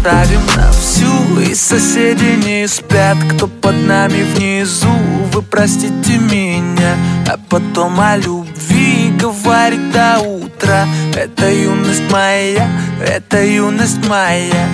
Звук 0.00 0.12
поставим 0.12 0.40
на 0.56 0.72
всю 0.72 1.40
И 1.40 1.54
соседи 1.54 2.38
не 2.44 2.66
спят. 2.68 3.16
Кто 3.34 3.46
под 3.46 3.74
нами 3.86 4.22
внизу 4.22 4.92
Вы 5.32 5.42
простите 5.42 6.18
меня. 6.18 6.96
А 7.28 7.38
потом 7.48 8.00
о 8.00 8.16
любви 8.16 9.12
Говорит 9.18 9.92
до 9.92 10.20
утра. 10.20 10.86
Это 11.14 11.50
юность 11.50 12.10
моя 12.10 12.68
Это 13.06 13.44
юность 13.44 14.06
моя. 14.08 14.68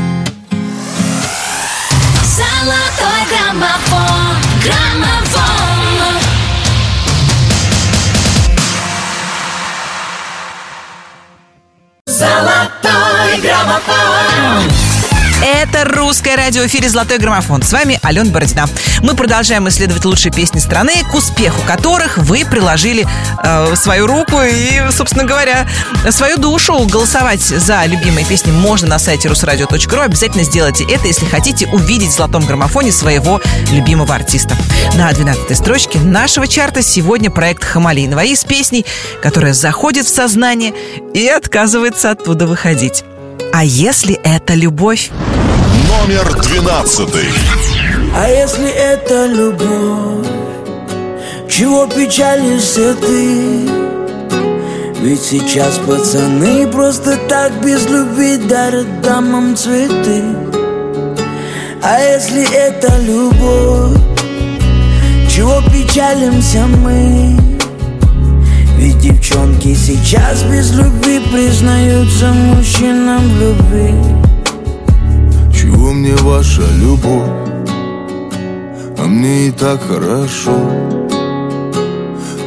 Золотой 2.22 3.22
граммофон, 3.30 4.36
граммофон. 4.62 6.20
Золотой 12.06 13.40
граммофон 13.40 14.75
Это 15.42 15.84
русское 15.84 16.34
радио 16.34 16.62
в 16.62 16.66
эфире 16.66 16.88
«Золотой 16.88 17.18
граммофон». 17.18 17.62
С 17.62 17.72
вами 17.72 18.00
Алена 18.02 18.30
Бородина. 18.30 18.66
Мы 19.02 19.14
продолжаем 19.14 19.68
исследовать 19.68 20.04
лучшие 20.04 20.32
песни 20.32 20.58
страны, 20.58 20.92
к 21.10 21.14
успеху 21.14 21.60
которых 21.66 22.16
вы 22.18 22.44
приложили 22.44 23.06
э, 23.42 23.76
свою 23.76 24.06
руку 24.06 24.40
и, 24.42 24.90
собственно 24.90 25.24
говоря, 25.24 25.66
свою 26.10 26.38
душу. 26.38 26.86
Голосовать 26.86 27.42
за 27.42 27.84
любимые 27.84 28.24
песни 28.24 28.50
можно 28.50 28.88
на 28.88 28.98
сайте 28.98 29.28
русрадио.ру. 29.28 30.00
Обязательно 30.00 30.42
сделайте 30.42 30.84
это, 30.84 31.06
если 31.06 31.26
хотите 31.26 31.66
увидеть 31.66 32.10
в 32.10 32.16
«Золотом 32.16 32.46
граммофоне» 32.46 32.90
своего 32.90 33.40
любимого 33.72 34.14
артиста. 34.14 34.56
На 34.94 35.10
12-й 35.10 35.54
строчке 35.54 35.98
нашего 35.98 36.48
чарта 36.48 36.82
сегодня 36.82 37.30
проект 37.30 37.62
Хамалинова 37.62 38.24
из 38.24 38.42
песней, 38.44 38.86
которая 39.22 39.52
заходит 39.52 40.06
в 40.06 40.14
сознание 40.14 40.72
и 41.14 41.28
отказывается 41.28 42.10
оттуда 42.10 42.46
выходить. 42.46 43.04
А 43.58 43.64
если 43.64 44.16
это 44.16 44.52
любовь? 44.52 45.10
Номер 45.88 46.30
двенадцатый. 46.42 47.24
А 48.14 48.28
если 48.28 48.68
это 48.68 49.24
любовь, 49.24 50.26
чего 51.48 51.86
печалишься 51.86 52.94
ты? 52.96 53.66
Ведь 55.00 55.22
сейчас 55.22 55.78
пацаны 55.78 56.66
просто 56.66 57.16
так 57.30 57.64
без 57.64 57.88
любви 57.88 58.36
дарят 58.36 59.00
дамам 59.00 59.56
цветы 59.56 60.22
А 61.82 61.98
если 61.98 62.44
это 62.54 62.94
любовь, 62.98 63.96
чего 65.34 65.62
печалимся 65.72 66.66
мы? 66.66 67.45
Ведь 68.86 69.00
девчонки 69.00 69.74
сейчас 69.74 70.44
без 70.44 70.70
любви 70.70 71.18
признаются 71.32 72.32
мужчинам 72.32 73.20
в 73.20 73.40
любви. 73.40 73.92
Чего 75.52 75.92
мне 75.92 76.14
ваша 76.14 76.62
любовь? 76.80 77.28
А 78.96 79.06
мне 79.06 79.48
и 79.48 79.50
так 79.50 79.80
хорошо. 79.88 80.56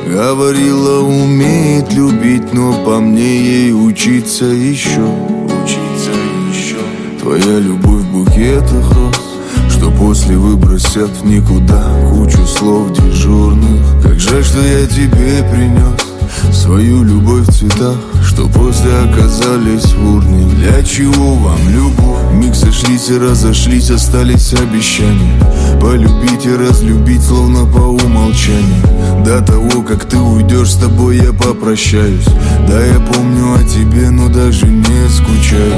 Говорила, 0.08 1.02
умеет 1.02 1.91
любить, 1.91 2.54
но 2.54 2.71
по 2.86 3.02
мне 3.02 3.41
ей 3.41 3.73
учиться 3.73 4.45
еще. 4.45 5.04
Учиться 5.43 6.12
еще. 6.54 6.80
Твоя 7.21 7.60
любовь 7.60 8.04
в 8.04 8.12
букетах 8.13 8.89
роз 8.95 9.21
Что 9.69 9.91
после 9.91 10.38
выбросят 10.38 11.10
в 11.10 11.25
никуда 11.25 11.84
Кучу 12.13 12.47
слов 12.47 12.93
дежурных. 12.93 13.82
Как 14.02 14.17
жаль, 14.17 14.45
что 14.45 14.62
я 14.62 14.88
тебе 14.88 15.43
принес 15.52 16.09
Свою 16.52 17.04
любовь 17.04 17.48
в 17.48 17.52
цветах 17.52 17.98
Что 18.24 18.48
после 18.48 18.92
оказались 18.94 19.94
в 19.94 20.15
урне. 20.15 20.46
Для 20.56 20.84
чего 20.84 21.36
вам 21.36 21.60
любовь? 21.70 22.34
Миг 22.34 22.56
сошлись 22.56 23.10
и 23.10 23.18
разошлись 23.18 23.89
Остались 23.89 24.54
обещания. 24.54 25.39
Полюбить 25.82 26.46
и 26.46 26.56
разлюбить 26.56 27.24
Словно 27.24 27.65
по 27.65 27.80
умолчанию. 27.80 29.24
До 29.26 29.42
того, 29.42 29.82
как 29.82 30.06
ты 30.06 30.18
уйдешь 30.18 30.74
С 30.74 30.78
тобой 30.78 31.18
я 31.18 31.34
попрощаюсь. 31.34 32.26
Да, 32.68 32.80
я 32.86 33.00
помню 33.00 33.56
о 33.56 33.63
тебе 33.63 34.10
Но 34.10 34.30
даже 34.30 34.65
не 34.68 35.10
скучаю. 35.10 35.74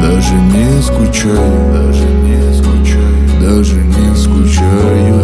Даже 0.00 0.34
не 0.34 0.82
скучаю. 0.82 1.72
Даже 1.72 2.04
не 2.04 2.54
скучаю. 2.54 3.40
Даже 3.40 3.76
не 3.76 4.16
скучаю 4.16 5.21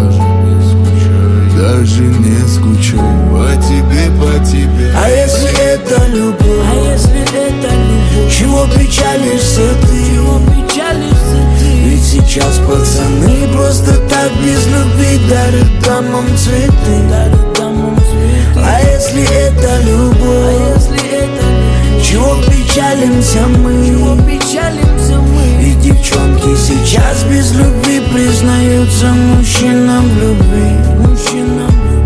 Даже 1.79 2.03
не 2.03 2.49
скучаю 2.49 3.31
По 3.31 3.55
тебе, 3.63 4.11
по 4.19 4.45
тебе 4.45 4.93
А 4.97 5.09
если 5.09 5.75
это 5.75 6.09
любовь? 6.09 6.67
А 6.67 6.93
если 6.93 7.21
это 7.21 7.73
любовь? 7.73 8.35
Чего 8.37 8.67
печалишься 8.67 9.77
ты? 9.83 9.97
Чего 10.13 10.41
печалишься 10.41 11.39
ты? 11.61 11.67
Ведь 11.85 12.03
сейчас 12.03 12.59
пацаны 12.67 13.47
просто 13.53 13.95
так 14.09 14.33
без 14.43 14.67
любви 14.67 15.21
дарят 15.31 15.81
дамам 15.85 16.27
цветы 16.37 17.09
Дарят 17.09 17.53
дамам 17.57 17.97
цветы 17.97 18.61
А 18.61 18.81
если 18.81 19.23
это 19.23 19.81
любовь? 19.83 20.19
А 20.27 20.75
если 20.75 21.07
это 21.07 21.45
любовь? 21.45 22.05
Чего 22.05 22.35
печалимся 22.43 23.47
мы? 23.47 23.87
Чего 23.87 24.17
печалимся 24.17 25.17
мы? 25.21 25.38
Ведь 25.59 25.81
девчонки 25.81 26.57
сейчас 26.57 27.25
без 27.25 27.53
любви 27.53 28.01
признаются 28.13 29.07
мужчинам 29.07 30.05
любви. 30.21 30.71
Мужчинам 31.01 31.71
любви. 31.71 31.99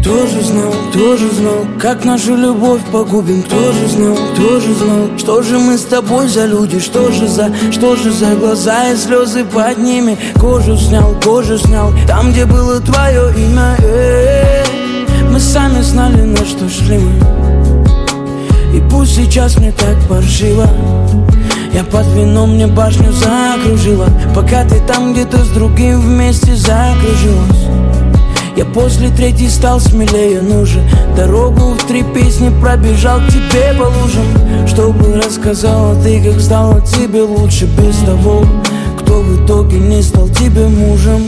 Кто 0.00 0.26
же 0.26 0.42
знал, 0.42 0.74
кто 0.90 1.16
же 1.16 1.30
знал, 1.30 1.66
как 1.80 2.04
нашу 2.04 2.36
любовь 2.36 2.80
погубим? 2.90 3.42
Кто 3.42 3.72
же 3.72 3.86
знал, 3.88 4.16
кто 4.34 4.60
же 4.60 4.74
знал, 4.74 5.08
что 5.16 5.42
же 5.42 5.58
мы 5.58 5.78
с 5.78 5.82
тобой 5.82 6.28
за 6.28 6.46
люди? 6.46 6.80
Что 6.80 7.10
же 7.12 7.28
за, 7.28 7.52
что 7.70 7.96
же 7.96 8.12
за 8.12 8.34
глаза 8.34 8.90
и 8.90 8.96
слезы 8.96 9.44
под 9.44 9.78
ними? 9.78 10.18
Кожу 10.40 10.76
снял, 10.76 11.14
кожу 11.22 11.56
снял, 11.56 11.92
там 12.08 12.32
где 12.32 12.46
было 12.46 12.80
твое 12.80 13.32
имя. 13.36 13.76
Мы 15.30 15.38
сами 15.38 15.80
знали, 15.82 16.22
на 16.22 16.44
что 16.44 16.68
шли 16.68 16.98
мы. 16.98 17.12
И 18.76 18.80
пусть 18.90 19.14
сейчас 19.14 19.56
мне 19.56 19.72
так 19.72 19.96
паршиво 20.08 20.68
я 21.72 21.84
под 21.84 22.06
вином 22.08 22.54
мне 22.54 22.66
башню 22.66 23.12
закружила 23.12 24.08
Пока 24.34 24.64
ты 24.64 24.80
там 24.86 25.12
где-то 25.12 25.38
с 25.44 25.48
другим 25.48 26.00
вместе 26.00 26.54
закружилась 26.54 27.66
я 28.54 28.66
после 28.66 29.08
третьей 29.08 29.48
стал 29.48 29.80
смелее, 29.80 30.42
ну 30.42 30.66
же 30.66 30.86
Дорогу 31.16 31.72
в 31.72 31.86
три 31.86 32.02
песни 32.02 32.52
пробежал 32.60 33.18
к 33.20 33.28
тебе 33.28 33.72
по 33.78 33.84
лужам 33.84 34.68
Чтобы 34.68 35.16
рассказала 35.16 36.00
ты, 36.02 36.22
как 36.22 36.38
стало 36.38 36.80
тебе 36.82 37.22
лучше 37.22 37.64
Без 37.64 37.96
того, 38.04 38.44
кто 39.00 39.22
в 39.22 39.44
итоге 39.44 39.78
не 39.78 40.02
стал 40.02 40.28
тебе 40.28 40.68
мужем 40.68 41.22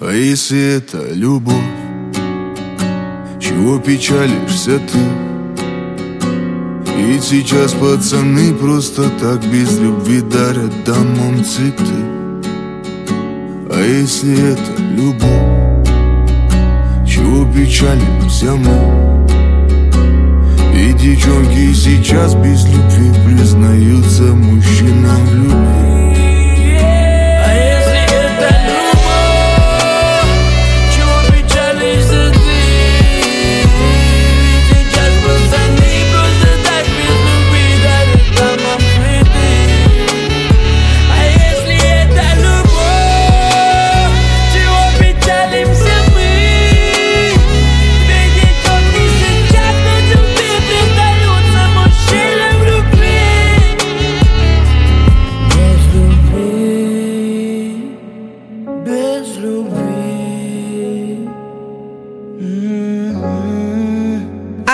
А 0.00 0.12
если 0.12 0.78
это 0.78 1.12
любовь? 1.12 1.54
Чего 3.38 3.78
печалишься 3.78 4.80
ты? 4.80 5.27
Ведь 6.98 7.22
сейчас 7.22 7.72
пацаны 7.72 8.52
просто 8.54 9.08
так 9.20 9.40
без 9.46 9.78
любви 9.78 10.20
дарят 10.20 10.84
дамам 10.84 11.44
цветы 11.44 12.02
А 13.70 13.80
если 13.80 14.52
это 14.52 14.82
любовь? 14.82 15.86
Чего 17.08 17.44
печалимся 17.52 18.54
мы? 18.54 19.26
И 20.76 20.92
девчонки 20.92 21.72
сейчас 21.72 22.34
без 22.34 22.64
любви 22.66 23.12
признаются 23.24 24.24
мужчинам 24.24 25.26
в 25.26 25.34
любви 25.34 25.87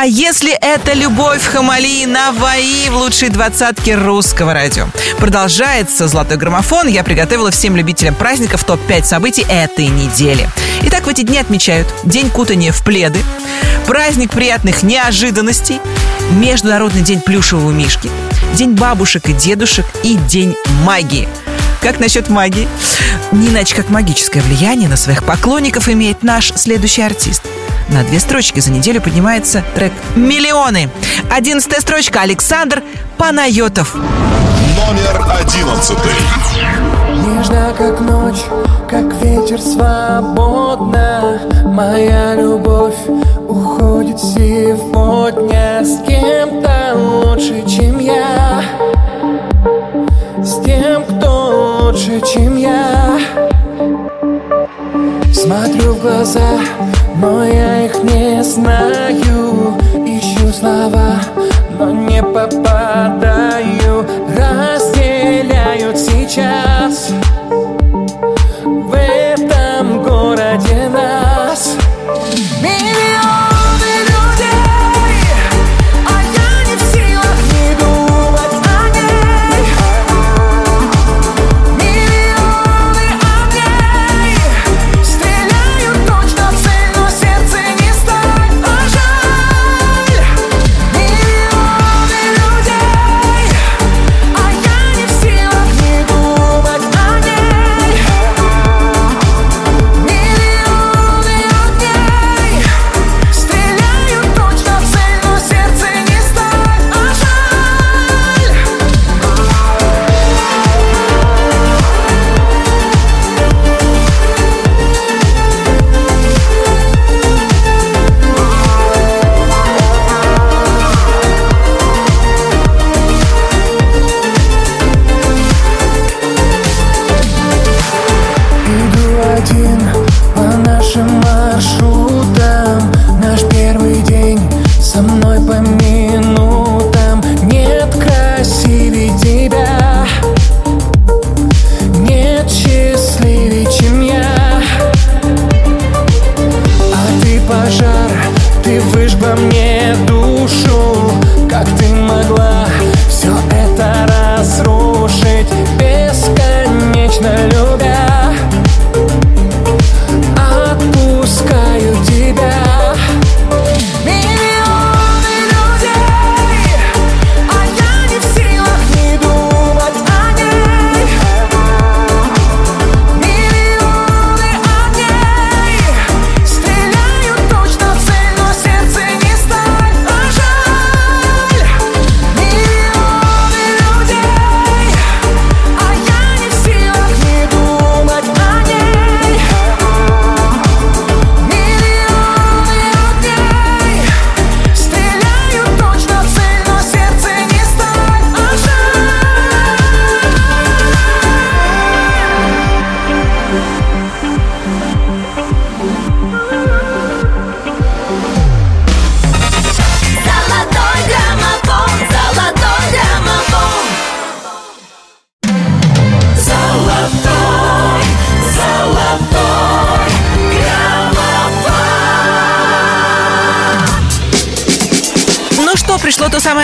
А 0.05 0.07
если 0.07 0.53
это 0.53 0.93
любовь 0.93 1.43
Хамали 1.43 2.05
Наваи 2.05 2.91
в 2.91 2.97
лучшей 2.97 3.31
двадцатке 3.31 3.95
русского 3.95 4.53
радио? 4.53 4.89
Продолжается 5.17 6.09
«Золотой 6.09 6.37
граммофон». 6.37 6.89
Я 6.89 7.03
приготовила 7.03 7.51
всем 7.51 7.75
любителям 7.75 8.15
праздников 8.15 8.65
топ-5 8.65 9.05
событий 9.05 9.47
этой 9.49 9.87
недели. 9.87 10.47
Итак, 10.83 11.07
в 11.07 11.09
эти 11.09 11.23
дни 11.23 11.39
отмечают 11.39 11.89
День 12.05 12.29
кутания 12.29 12.71
в 12.71 12.85
пледы, 12.85 13.19
праздник 13.87 14.31
приятных 14.33 14.83
неожиданностей, 14.83 15.81
Международный 16.33 17.01
день 17.01 17.23
плюшевого 17.23 17.71
мишки, 17.71 18.11
День 18.53 18.75
бабушек 18.75 19.31
и 19.31 19.33
дедушек 19.33 19.87
и 20.03 20.17
День 20.29 20.55
магии. 20.83 21.31
Как 21.81 21.99
насчет 21.99 22.29
магии? 22.29 22.69
Не 23.33 23.49
иначе 23.49 23.75
как 23.75 23.89
магическое 23.89 24.43
влияние 24.43 24.91
на 24.91 24.99
своих 24.99 25.25
поклонников 25.25 25.89
имеет 25.89 26.23
наш 26.23 26.53
следующий 26.53 27.01
артист. 27.01 27.43
На 27.89 28.03
две 28.03 28.19
строчки 28.19 28.61
за 28.61 28.71
неделю 28.71 29.01
поднимается 29.01 29.63
трек 29.75 29.93
«Миллионы». 30.17 30.89
Одиннадцатая 31.31 31.81
строчка 31.81 32.21
Александр 32.23 32.83
Панайотов. 33.19 33.95
Номер 33.95 35.25
одиннадцатый. 35.41 36.13
Нежно, 37.27 37.73
как 37.77 38.01
ночь, 38.01 38.43
как 38.89 39.15
ветер 39.23 39.61
свободно 39.61 41.41
Моя 41.65 42.35
любовь 42.35 42.97
уходит 43.49 44.19
сегодня 44.19 45.83
С 45.85 46.03
кем-то 46.07 46.95
лучше, 46.95 47.65
чем 47.69 47.99
я 47.99 48.63
С 50.43 50.63
тем, 50.65 51.05
кто 51.05 51.87
лучше, 51.87 52.21
чем 52.33 52.57
я 52.57 53.19
Смотрю 55.35 55.95
в 55.95 56.01
глаза, 56.01 56.61
но 57.21 57.45
я 57.45 57.87
их 57.87 58.05
не 58.05 58.43
знаю. 58.45 59.75
Ищу 60.07 60.53
слова, 60.53 61.17
но 61.77 61.91
не 61.91 62.23
попадаю. 62.23 64.07
Разделяют 64.29 65.99
сейчас 65.99 67.13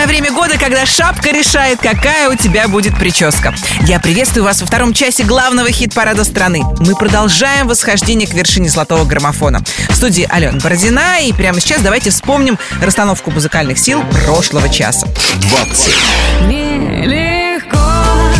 самое 0.01 0.19
время 0.19 0.35
года, 0.35 0.57
когда 0.57 0.83
шапка 0.83 1.29
решает, 1.29 1.79
какая 1.79 2.29
у 2.29 2.35
тебя 2.35 2.67
будет 2.67 2.97
прическа. 2.97 3.53
Я 3.81 3.99
приветствую 3.99 4.43
вас 4.43 4.59
во 4.61 4.65
втором 4.65 4.93
часе 4.93 5.23
главного 5.23 5.69
хит-парада 5.71 6.23
страны. 6.23 6.63
Мы 6.79 6.95
продолжаем 6.95 7.67
восхождение 7.67 8.27
к 8.27 8.33
вершине 8.33 8.67
золотого 8.67 9.05
граммофона. 9.05 9.61
В 9.89 9.95
студии 9.95 10.27
Алена 10.27 10.57
Бородина, 10.59 11.19
и 11.21 11.31
прямо 11.33 11.59
сейчас 11.59 11.81
давайте 11.81 12.09
вспомним 12.09 12.57
расстановку 12.81 13.29
музыкальных 13.29 13.77
сил 13.77 14.03
прошлого 14.25 14.69
часа. 14.69 15.07
20. 15.41 17.30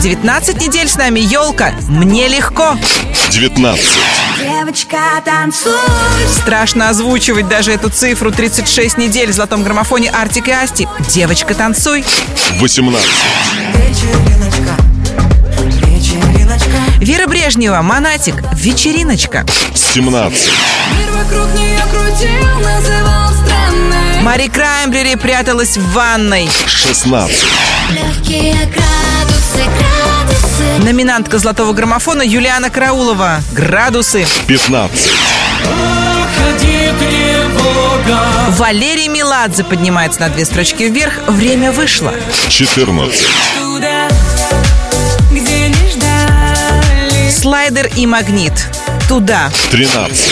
Нелегко 0.02 0.22
19 0.22 0.62
недель 0.62 0.88
с 0.88 0.96
нами 0.96 1.20
елка. 1.20 1.74
Мне 1.88 2.28
легко. 2.28 2.76
19. 3.30 3.86
Девочка, 4.40 4.98
танцуй 5.24 5.74
Страшно 6.28 6.90
озвучивать 6.90 7.48
даже 7.48 7.72
эту 7.72 7.90
цифру 7.90 8.32
36 8.32 8.98
недель 8.98 9.32
в 9.32 9.36
золотом 9.36 9.64
граммофоне 9.64 10.10
Артик 10.10 10.48
и 10.48 10.52
Асти. 10.52 10.88
Девочка, 11.10 11.54
танцуй. 11.54 12.04
18. 12.60 13.10
Вечериночка, 13.76 14.76
вечериночка 15.86 16.78
Вера 17.00 17.28
Брежнева, 17.28 17.82
Монатик, 17.82 18.36
вечериночка. 18.54 19.46
17. 19.76 20.52
Мир 20.98 21.12
вокруг 21.12 21.54
нее 21.54 21.82
крутил, 21.92 22.60
называл 22.60 23.30
странной 23.46 24.22
Мари 24.24 24.48
Краймбрери 24.48 25.16
пряталась 25.16 25.78
в 25.78 25.94
ванной. 25.94 26.50
16. 26.66 27.46
Легкие 27.92 28.56
градусы, 29.52 29.70
градусы 29.78 30.84
Номинантка 30.84 31.38
золотого 31.38 31.74
граммофона 31.74 32.22
Юлиана 32.22 32.70
Караулова. 32.70 33.42
Градусы. 33.52 34.26
15. 34.48 35.12
Уходи, 35.64 36.92
тревога 37.00 38.20
Валерий 38.58 39.08
Меладзе 39.08 39.64
поднимается 39.64 40.22
на 40.22 40.30
две 40.30 40.46
строчки 40.46 40.84
вверх. 40.84 41.14
Время 41.28 41.72
вышло. 41.72 42.14
14. 42.50 43.28
Туда, 43.60 44.08
где 45.32 45.68
не 45.70 45.92
ждали 45.92 47.32
Слайдер 47.32 47.90
и 47.96 48.06
магнит. 48.06 48.54
Туда. 49.08 49.50
13. 49.72 50.32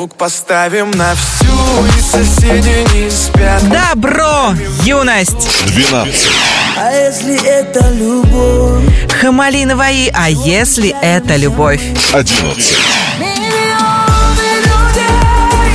Звук 0.00 0.14
поставим 0.14 0.90
на 0.92 1.14
всю, 1.14 1.84
и 1.84 2.00
соседи 2.00 2.86
не 2.94 3.10
спят 3.10 3.62
Добро! 3.68 4.54
Юность! 4.82 5.66
12. 5.66 6.30
А 6.78 6.90
если 6.90 7.46
это 7.46 7.86
любовь? 7.90 8.82
Хамали 9.20 9.62
Наваи. 9.64 10.10
А 10.14 10.30
если 10.30 10.96
это 11.02 11.36
любовь? 11.36 11.82
11. 12.14 12.78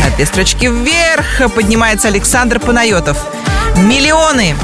На 0.04 0.10
две 0.16 0.26
строчки 0.26 0.66
вверх 0.66 1.54
поднимается 1.54 2.08
Александр 2.08 2.60
Панайотов. 2.60 3.24
Миллионы. 3.76 4.56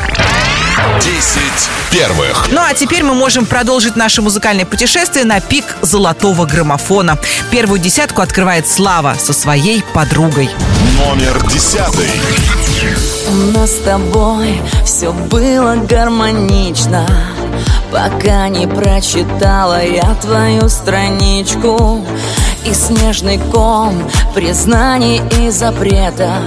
10 1.01 1.41
первых. 1.91 2.47
Ну 2.51 2.61
а 2.61 2.73
теперь 2.73 3.03
мы 3.03 3.13
можем 3.13 3.45
продолжить 3.45 3.95
наше 3.95 4.21
музыкальное 4.21 4.65
путешествие 4.65 5.25
на 5.25 5.39
пик 5.39 5.65
золотого 5.81 6.45
граммофона. 6.45 7.17
Первую 7.51 7.79
десятку 7.79 8.21
открывает 8.21 8.67
Слава 8.67 9.15
со 9.19 9.33
своей 9.33 9.83
подругой. 9.93 10.49
Номер 10.97 11.41
10. 11.47 11.79
У 13.29 13.57
нас 13.57 13.71
с 13.71 13.83
тобой 13.83 14.61
все 14.85 15.13
было 15.13 15.75
гармонично 15.75 17.07
Пока 17.91 18.47
не 18.47 18.67
прочитала 18.67 19.83
я 19.83 20.15
твою 20.15 20.69
страничку 20.69 22.05
И 22.65 22.73
снежный 22.73 23.39
ком 23.51 24.09
признаний 24.35 25.21
и 25.39 25.49
запретов 25.49 26.43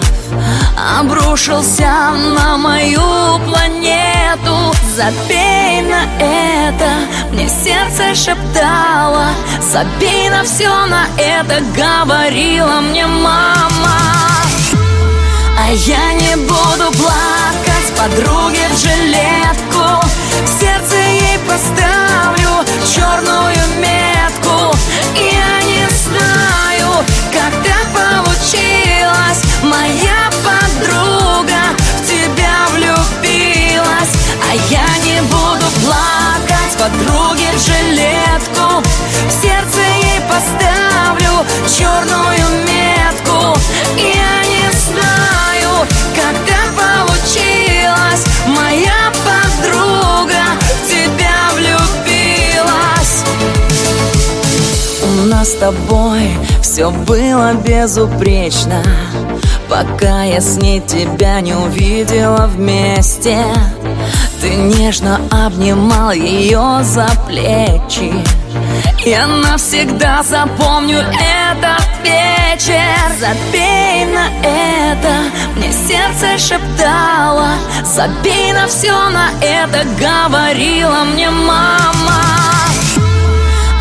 Обрушился 1.00 2.12
на 2.36 2.56
мою 2.56 3.38
планету. 3.46 4.72
Забей 4.96 5.82
на 5.82 6.04
это, 6.20 6.90
мне 7.32 7.48
сердце 7.48 8.14
шептало. 8.14 9.26
Забей 9.72 10.28
на 10.30 10.44
все 10.44 10.68
на 10.86 11.06
это, 11.18 11.60
говорила 11.76 12.80
мне 12.80 13.06
мама. 13.06 14.00
А 15.58 15.70
я 15.70 16.12
не 16.14 16.36
буду 16.36 16.96
плакать 16.98 17.92
подруге 17.96 18.68
в 18.72 18.78
жилетку. 18.78 20.06
В 20.44 20.60
сердце 20.60 20.96
ей 20.96 21.38
поставлю 21.38 22.64
черную 22.92 23.56
метку 23.80 24.76
И 25.16 25.34
я 25.34 25.63
так 27.75 27.87
получилось 27.93 29.43
Моя 29.62 30.31
подруга 30.45 31.62
в 31.97 32.07
тебя 32.07 32.66
влюбилась. 32.72 34.12
А 34.43 34.55
я 34.70 34.87
не 35.05 35.20
буду 35.22 35.66
плакать 35.85 36.77
подруге 36.79 37.51
жилетку 37.59 38.83
В 39.29 39.43
сердце 39.43 39.81
ей 40.03 40.20
поставлю 40.29 41.45
черную 41.66 42.49
метку. 42.66 43.59
Я 43.97 44.45
не 44.49 44.70
знаю, 44.72 45.87
так 46.14 46.37
получилось 46.77 48.25
Моя 48.47 49.03
с 55.45 55.55
тобой 55.57 56.30
все 56.62 56.90
было 56.90 57.53
безупречно. 57.53 58.82
Пока 59.68 60.22
я 60.22 60.40
с 60.40 60.57
ней 60.57 60.80
тебя 60.80 61.40
не 61.40 61.55
увидела 61.55 62.47
вместе 62.47 63.42
Ты 64.40 64.51
нежно 64.55 65.20
обнимал 65.30 66.12
ее 66.12 66.80
за 66.82 67.09
плечи. 67.26 68.12
Я 69.05 69.26
навсегда 69.26 70.22
запомню 70.22 70.99
этот 70.99 71.88
вечер. 72.03 72.80
Забей 73.18 74.07
на 74.07 74.28
это, 74.42 75.14
мне 75.57 75.72
сердце 75.72 76.38
шептало. 76.38 77.49
Забей 77.84 78.53
на 78.53 78.66
все 78.66 78.92
на 79.11 79.30
это, 79.42 79.84
говорила 79.99 81.05
мне 81.05 81.28
мама 81.28 82.24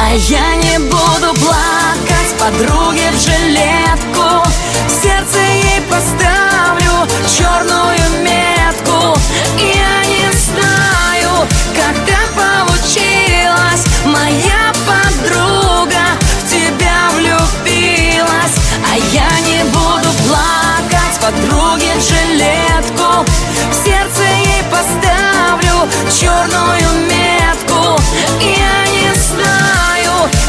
а 0.06 0.16
я 0.16 0.56
не 0.56 0.80
буду 0.80 1.34
плакать 1.39 2.34
подруге 2.38 3.10
в 3.12 3.20
жилетку. 3.22 4.43
В 4.88 4.91
сердце 5.01 5.39
ей 5.39 5.82
поставлю 5.89 7.08
черную 7.26 8.10
метку. 8.22 9.18
Я 9.58 10.04
не 10.06 10.30
знаю, 10.45 11.47
как 11.74 11.95
так 12.06 12.28
получилось. 12.36 13.86
Моя 14.06 14.74
подруга 14.86 16.04
в 16.41 16.49
тебя 16.49 17.10
влюбилась. 17.16 18.58
А 18.91 18.97
я 19.14 19.30
не 19.47 19.64
буду 19.66 20.10
плакать 20.28 21.18
подруге 21.22 21.93
в 21.97 22.01
жилетку. 22.01 23.26
В 23.72 23.86
сердце 23.86 24.24
ей 24.24 24.64
поставлю 24.70 25.88
черную 26.20 27.08
метку. 27.08 28.01
Я 28.41 28.91
не 28.91 29.03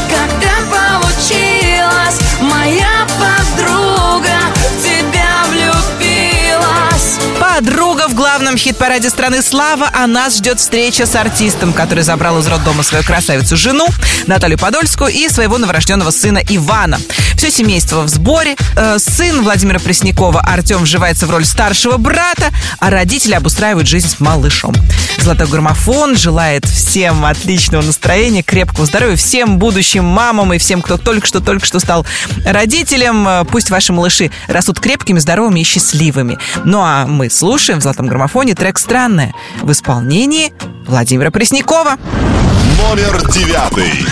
так 0.09 0.29
получилось 0.69 2.19
Моя 2.41 3.07
в 8.15 8.17
главном 8.17 8.55
хит-параде 8.55 9.09
страны 9.09 9.41
«Слава», 9.41 9.89
а 9.93 10.07
нас 10.07 10.37
ждет 10.37 10.61
встреча 10.61 11.05
с 11.05 11.15
артистом, 11.15 11.73
который 11.73 12.01
забрал 12.01 12.39
из 12.39 12.47
роддома 12.47 12.81
свою 12.81 13.03
красавицу 13.03 13.57
жену 13.57 13.89
Наталью 14.25 14.57
Подольскую 14.57 15.11
и 15.11 15.27
своего 15.27 15.57
новорожденного 15.57 16.11
сына 16.11 16.39
Ивана. 16.47 16.97
Все 17.35 17.51
семейство 17.51 18.03
в 18.03 18.07
сборе. 18.07 18.55
Э, 18.77 18.97
сын 18.99 19.43
Владимира 19.43 19.79
Преснякова 19.79 20.39
Артем 20.39 20.83
вживается 20.83 21.27
в 21.27 21.29
роль 21.29 21.43
старшего 21.43 21.97
брата, 21.97 22.51
а 22.79 22.89
родители 22.89 23.33
обустраивают 23.33 23.85
жизнь 23.85 24.07
с 24.07 24.21
малышом. 24.21 24.73
Золотой 25.19 25.47
граммофон 25.47 26.15
желает 26.15 26.65
всем 26.65 27.25
отличного 27.25 27.81
настроения, 27.81 28.43
крепкого 28.43 28.85
здоровья, 28.85 29.17
всем 29.17 29.59
будущим 29.59 30.05
мамам 30.05 30.53
и 30.53 30.57
всем, 30.57 30.81
кто 30.81 30.97
только 30.97 31.27
что 31.27 31.41
только 31.41 31.65
что 31.65 31.79
стал 31.79 32.05
родителем. 32.45 33.27
Э, 33.27 33.43
Пусть 33.43 33.69
ваши 33.69 33.91
малыши 33.91 34.31
растут 34.47 34.79
крепкими, 34.79 35.19
здоровыми 35.19 35.59
и 35.59 35.63
счастливыми. 35.63 36.37
Ну 36.63 36.79
а 36.81 37.05
мы 37.05 37.29
слушаем 37.29 37.81
в 37.81 37.83
золотом 37.83 38.04
граммофоне 38.07 38.55
трек 38.55 38.77
«Странное» 38.77 39.33
в 39.61 39.71
исполнении 39.71 40.53
Владимира 40.87 41.31
Преснякова. 41.31 41.97
Номер 42.77 43.31
9. 43.31 44.07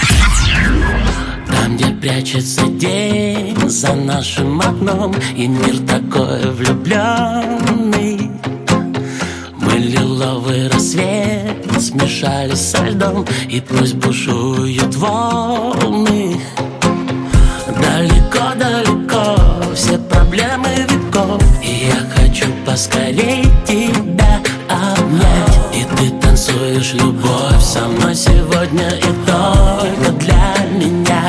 Там, 1.47 1.77
где 1.77 1.85
прячется 1.85 2.67
день 2.67 3.57
за 3.69 3.93
нашим 3.93 4.59
окном 4.59 5.15
И 5.35 5.47
мир 5.47 5.77
такой 5.87 6.51
влюбленный 6.51 8.31
Мы 9.59 9.73
лиловый 9.73 10.67
рассвет 10.69 11.65
смешались 11.79 12.71
со 12.71 12.83
льдом 12.83 13.25
И 13.49 13.61
пусть 13.61 13.95
бушуют 13.95 14.95
волны 14.95 16.41
Далеко-далеко 17.67 19.35
все 19.75 19.97
проблемы 19.97 20.62
поскорей 22.65 23.43
тебя 23.65 24.41
обнять. 24.69 25.53
Танцуешь 26.21 26.93
любовь 26.93 27.61
со 27.61 27.87
мной 27.87 28.15
сегодня 28.15 28.89
и 28.89 29.13
только 29.25 30.11
для 30.19 30.55
меня. 30.71 31.23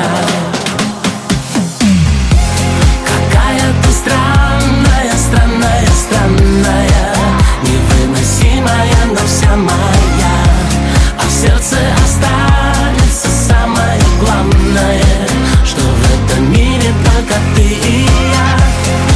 Какая 3.05 3.73
ты 3.83 3.91
странная, 3.93 5.13
странная, 5.17 5.87
странная. 5.87 7.15
Невыносимая, 7.63 9.07
но 9.09 9.27
вся 9.27 9.57
моя. 9.57 10.37
А 11.19 11.27
в 11.29 11.31
сердце 11.31 11.77
останется 12.03 13.29
самое 13.29 14.01
главное 14.21 15.03
Что 15.65 15.81
в 15.81 16.33
этом 16.33 16.51
мире 16.51 16.93
только 17.05 17.35
ты 17.55 17.63
и 17.63 18.07
я 18.33 19.14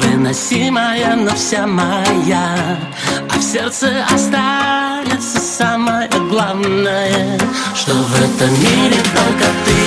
Невыносимая, 0.00 1.16
но 1.16 1.30
вся 1.34 1.66
моя. 1.66 2.78
А 3.30 3.38
в 3.38 3.42
сердце 3.42 4.04
останется 4.12 5.38
самое 5.38 6.08
главное 6.30 7.38
Что 7.74 7.92
в 7.92 8.14
этом 8.14 8.50
мире 8.60 8.96
только 9.14 9.46
ты 9.64 9.81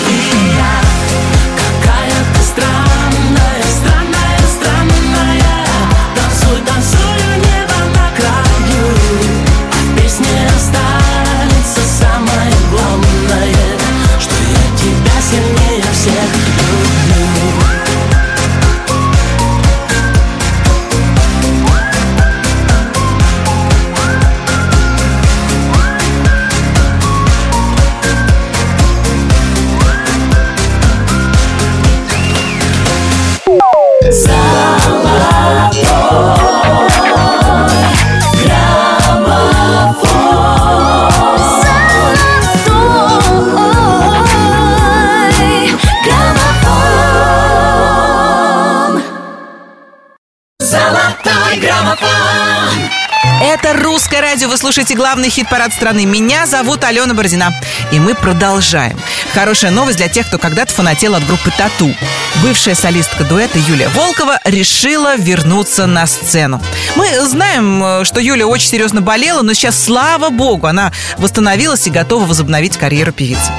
слушаете 54.65 54.95
главный 54.95 55.29
хит-парад 55.29 55.73
страны. 55.73 56.05
Меня 56.05 56.47
зовут 56.47 56.83
Алена 56.83 57.13
Бородина. 57.13 57.53
И 57.91 57.99
мы 57.99 58.15
продолжаем. 58.15 58.99
Хорошая 59.31 59.69
новость 59.69 59.97
для 59.97 60.07
тех, 60.07 60.25
кто 60.25 60.39
когда-то 60.39 60.73
фанател 60.73 61.13
от 61.13 61.23
группы 61.27 61.51
«Тату». 61.55 61.93
Бывшая 62.41 62.73
солистка 62.73 63.23
дуэта 63.25 63.59
Юлия 63.59 63.89
Волкова 63.89 64.39
решила 64.43 65.17
вернуться 65.17 65.85
на 65.85 66.07
сцену. 66.07 66.59
Мы 66.95 67.07
знаем, 67.27 67.83
э, 67.83 68.05
что 68.05 68.19
Юля 68.19 68.47
очень 68.47 68.69
серьезно 68.69 69.01
болела, 69.01 69.43
но 69.43 69.53
сейчас, 69.53 69.83
слава 69.83 70.29
богу, 70.31 70.65
она 70.65 70.91
восстановилась 71.19 71.85
и 71.85 71.91
готова 71.91 72.25
возобновить 72.25 72.75
карьеру 72.75 73.11
певицы. 73.11 73.51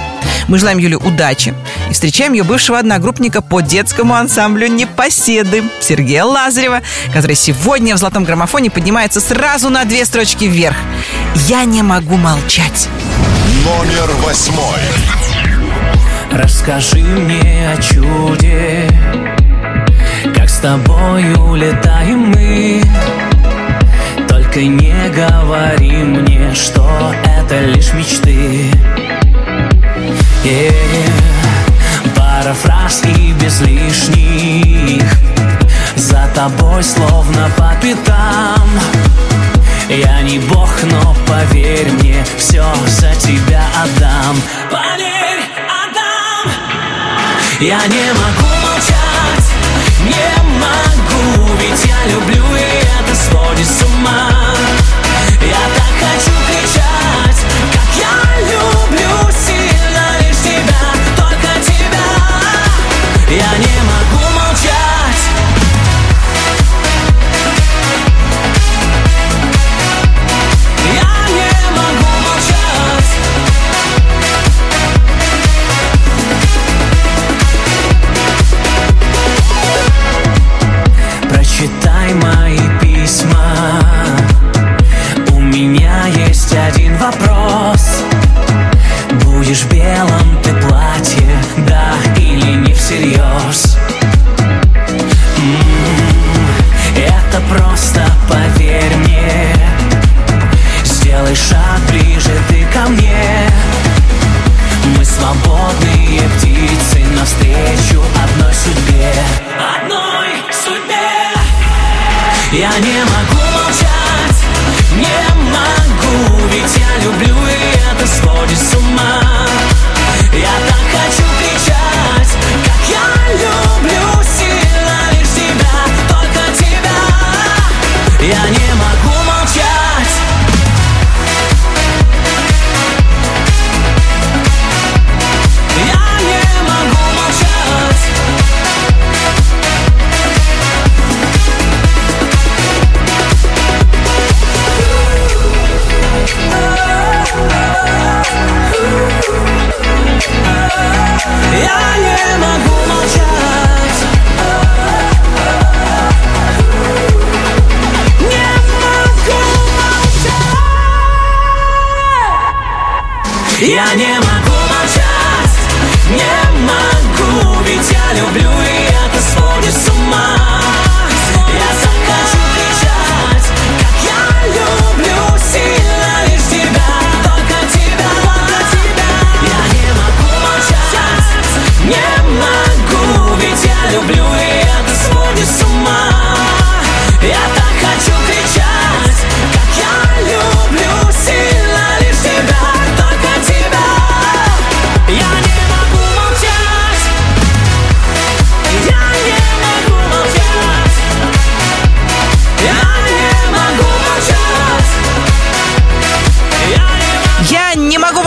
Мы 0.49 0.59
желаем 0.59 0.79
Юле 0.79 0.97
удачи 0.97 1.55
и 1.89 1.93
встречаем 1.93 2.33
ее 2.33 2.43
бывшего 2.43 2.79
одногруппника 2.79 3.43
по 3.43 3.61
детскому 3.61 4.15
ансамблю 4.15 4.69
«Непоседы» 4.69 5.65
Сергея 5.81 6.25
Лазарева, 6.25 6.83
который 7.13 7.37
сегодня 7.37 7.95
в 7.95 7.99
«Золотом 7.99 8.25
граммофоне» 8.25 8.71
поднимается 8.71 9.21
сразу 9.21 9.71
на 9.71 9.85
две 9.85 10.05
строчки 10.05 10.45
вверх. 10.45 10.77
«Я 11.47 11.65
не 11.65 11.83
могу 11.83 12.17
молчать». 12.17 12.89
Номер 13.65 14.11
восьмой. 14.25 14.81
Расскажи 16.33 16.99
мне 16.99 17.71
о 17.73 17.81
чуде 17.81 18.89
Как 20.35 20.51
с 20.51 20.59
тобой 20.59 21.33
улетаем 21.35 22.31
мы 22.31 22.83
Только 24.29 24.61
не 24.65 25.09
говори 25.15 26.03
мне, 26.03 26.53
что 26.55 27.15
это 27.25 27.61
лишь 27.61 27.93
мечты 27.93 28.71
Yeah. 30.45 31.36
Пара 32.47 32.89
и 33.19 33.33
без 33.33 33.61
лишних. 33.61 35.03
За 35.97 36.31
тобой 36.33 36.85
словно 36.85 37.51
по 37.57 37.75
пятам. 37.83 38.71
Я 39.89 40.23
не 40.23 40.39
бог, 40.39 40.71
но 40.85 41.17
поверь 41.27 41.91
мне 41.91 42.25
Все 42.39 42.65
за 42.87 43.13
тебя 43.17 43.65
отдам. 43.83 44.37
Поверь, 44.71 45.43
отдам. 45.83 46.53
Я 47.59 47.85
не 47.89 48.13
могу 48.13 48.49
молчать 48.63 49.51
Не 50.05 50.43
могу, 50.61 51.53
ведь 51.59 51.85
я 51.85 52.13
люблю 52.13 52.45
И 52.55 52.61
это 53.01 53.15
сводит 53.17 53.67
с 53.67 53.83
ума. 53.83 54.31
Я 55.41 55.63
так 55.75 55.95
хочу 56.01 56.33
кричать 56.47 56.96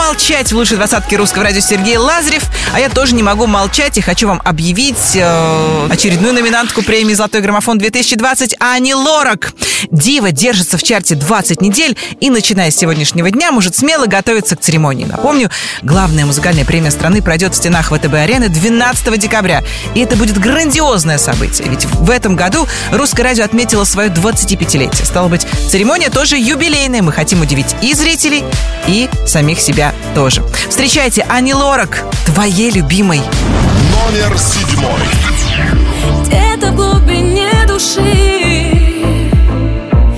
молчать 0.09 0.51
в 0.51 0.55
лучшей 0.55 0.77
двадцатке 0.77 1.17
русского 1.17 1.43
радио 1.43 1.61
Сергей 1.61 1.97
Лазарев, 1.97 2.41
а 2.73 2.79
я 2.79 2.89
тоже 2.89 3.13
не 3.13 3.21
могу 3.21 3.45
молчать 3.45 3.95
и 3.99 4.01
хочу 4.01 4.27
вам 4.27 4.41
объявить 4.43 5.15
э, 5.15 5.87
очередную 5.87 6.33
номинантку 6.33 6.81
премии 6.81 7.13
«Золотой 7.13 7.41
граммофон-2020» 7.41 8.55
Ани 8.59 8.95
Лорак. 8.95 9.53
Дива 9.91 10.31
держится 10.31 10.79
в 10.79 10.83
чарте 10.83 11.13
20 11.13 11.61
недель 11.61 11.95
и, 12.19 12.31
начиная 12.31 12.71
с 12.71 12.75
сегодняшнего 12.75 13.29
дня, 13.29 13.51
может 13.51 13.75
смело 13.75 14.07
готовиться 14.07 14.55
к 14.55 14.61
церемонии. 14.61 15.05
Напомню, 15.05 15.51
главная 15.83 16.25
музыкальная 16.25 16.65
премия 16.65 16.89
страны 16.89 17.21
пройдет 17.21 17.53
в 17.53 17.57
стенах 17.57 17.91
ВТБ-арены 17.91 18.49
12 18.49 19.19
декабря. 19.19 19.63
И 19.93 19.99
это 19.99 20.15
будет 20.15 20.39
грандиозное 20.39 21.19
событие, 21.19 21.69
ведь 21.69 21.85
в 21.85 22.09
этом 22.09 22.35
году 22.35 22.67
русское 22.91 23.21
радио 23.21 23.45
отметило 23.45 23.83
свое 23.83 24.09
25-летие. 24.09 25.05
Стало 25.05 25.27
быть, 25.27 25.45
церемония 25.69 26.09
тоже 26.09 26.35
юбилейная. 26.35 27.03
Мы 27.03 27.11
хотим 27.11 27.41
удивить 27.41 27.75
и 27.83 27.93
зрителей, 27.93 28.43
и 28.87 29.07
самих 29.27 29.59
себя 29.59 29.93
тоже. 30.13 30.43
Встречайте 30.69 31.25
Ани 31.29 31.53
Лорак, 31.53 32.05
твоей 32.25 32.71
любимой. 32.71 33.21
Номер 33.91 34.37
седьмой. 34.37 35.01
Где-то 36.25 36.71
в 36.71 36.75
глубине 36.75 37.51
души 37.67 37.99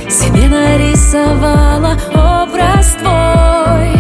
Себе 0.10 0.48
нарисовала 0.48 1.98
образ 2.14 2.96
твой 3.00 3.94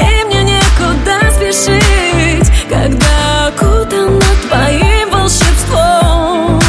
И 0.00 0.24
мне 0.26 0.42
некуда 0.42 1.32
спешить 1.32 2.52
Когда 2.68 3.48
окутана 3.48 4.20
твоим 4.48 5.10
волшебством 5.10 6.60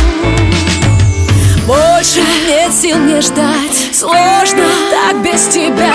Больше 1.67 2.21
нет 2.47 2.73
сил 2.73 2.97
мне 2.97 3.21
ждать 3.21 3.89
Сложно 3.93 4.65
так 4.89 5.23
без 5.23 5.47
тебя 5.47 5.93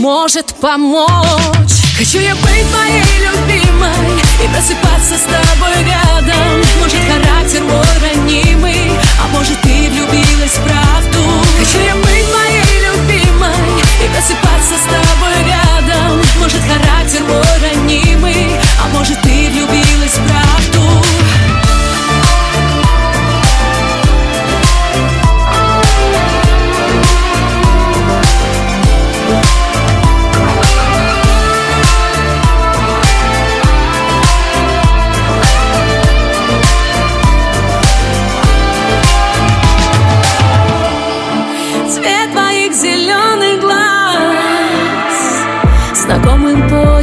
Сможет 0.00 0.54
помочь. 0.62 1.76
Хочу 1.98 2.20
я 2.20 2.34
быть 2.34 2.70
твоей 2.72 3.04
любимой 3.20 4.18
И 4.42 4.48
просыпаться 4.48 5.14
с 5.14 5.24
тобой 5.28 5.76
рядом. 5.84 6.62
Может 6.80 7.00
характер 7.00 7.62
мой 7.64 7.84
ранимый 8.00 8.92
А 9.22 9.28
может 9.28 9.60
ты 9.60 9.90
влюбилась 9.90 10.52
в 10.52 10.64
правду. 10.64 11.22
Хочу 11.58 11.84
я 11.84 11.94
быть 11.96 12.26
твоей 12.30 12.80
любимой 12.88 13.82
И 14.02 14.08
просыпаться 14.08 14.76
с 14.78 14.86
тобой 14.88 15.36
рядом. 15.44 16.22
Может 16.38 16.62
характер 16.62 17.20
мой 17.24 17.42
ранимый 17.60 18.56
А 18.82 18.96
может 18.96 19.20
ты 19.20 19.50
влюбилась 19.50 20.14
в 20.14 20.26
правду 20.26 20.59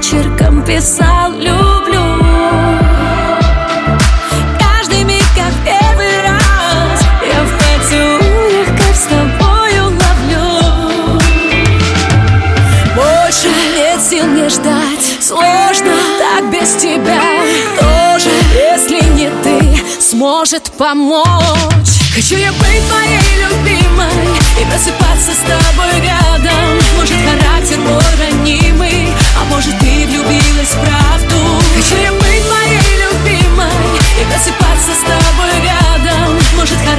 почерком 0.08 0.64
писал 0.64 1.32
«люблю» 1.34 2.02
Каждый 4.58 5.04
миг, 5.04 5.24
как 5.36 5.54
первый 5.66 6.22
раз 6.22 7.02
Я 7.26 7.44
в 7.44 7.52
поцелуях, 7.58 8.68
как 8.68 8.96
с 8.96 9.06
тобою 9.08 9.86
ловлю. 9.86 11.20
Больше 12.96 13.50
нет 13.76 14.02
сил 14.02 14.26
мне 14.28 14.48
ждать 14.48 15.18
Сложно 15.20 15.94
так 16.18 16.52
без 16.52 16.76
тебя. 16.76 17.22
Тоже, 17.78 18.30
если 18.56 19.04
не 19.10 19.30
ты 19.44 19.78
Сможет 20.00 20.72
помочь 20.78 22.07
Хочу 22.18 22.36
я 22.36 22.52
быть 22.52 22.88
твоей 22.90 23.46
любимой 23.46 24.10
И 24.60 24.66
просыпаться 24.66 25.34
с 25.34 25.42
тобой 25.46 26.02
рядом. 26.02 26.80
Может 26.96 27.16
характер 27.16 27.78
мой 27.78 28.02
ранимый 28.18 29.14
А 29.40 29.46
может 29.52 29.78
ты 29.78 30.08
влюбилась 30.08 30.74
в 30.74 30.80
правду. 30.82 31.62
Хочу 31.76 31.96
я 32.02 32.12
быть 32.14 32.44
твоей 32.48 32.82
любимой 33.06 33.70
И 34.20 34.26
просыпаться 34.32 34.94
с 34.96 35.04
тобой 35.06 35.62
рядом. 35.62 36.40
Может 36.56 36.80
характер 36.80 36.97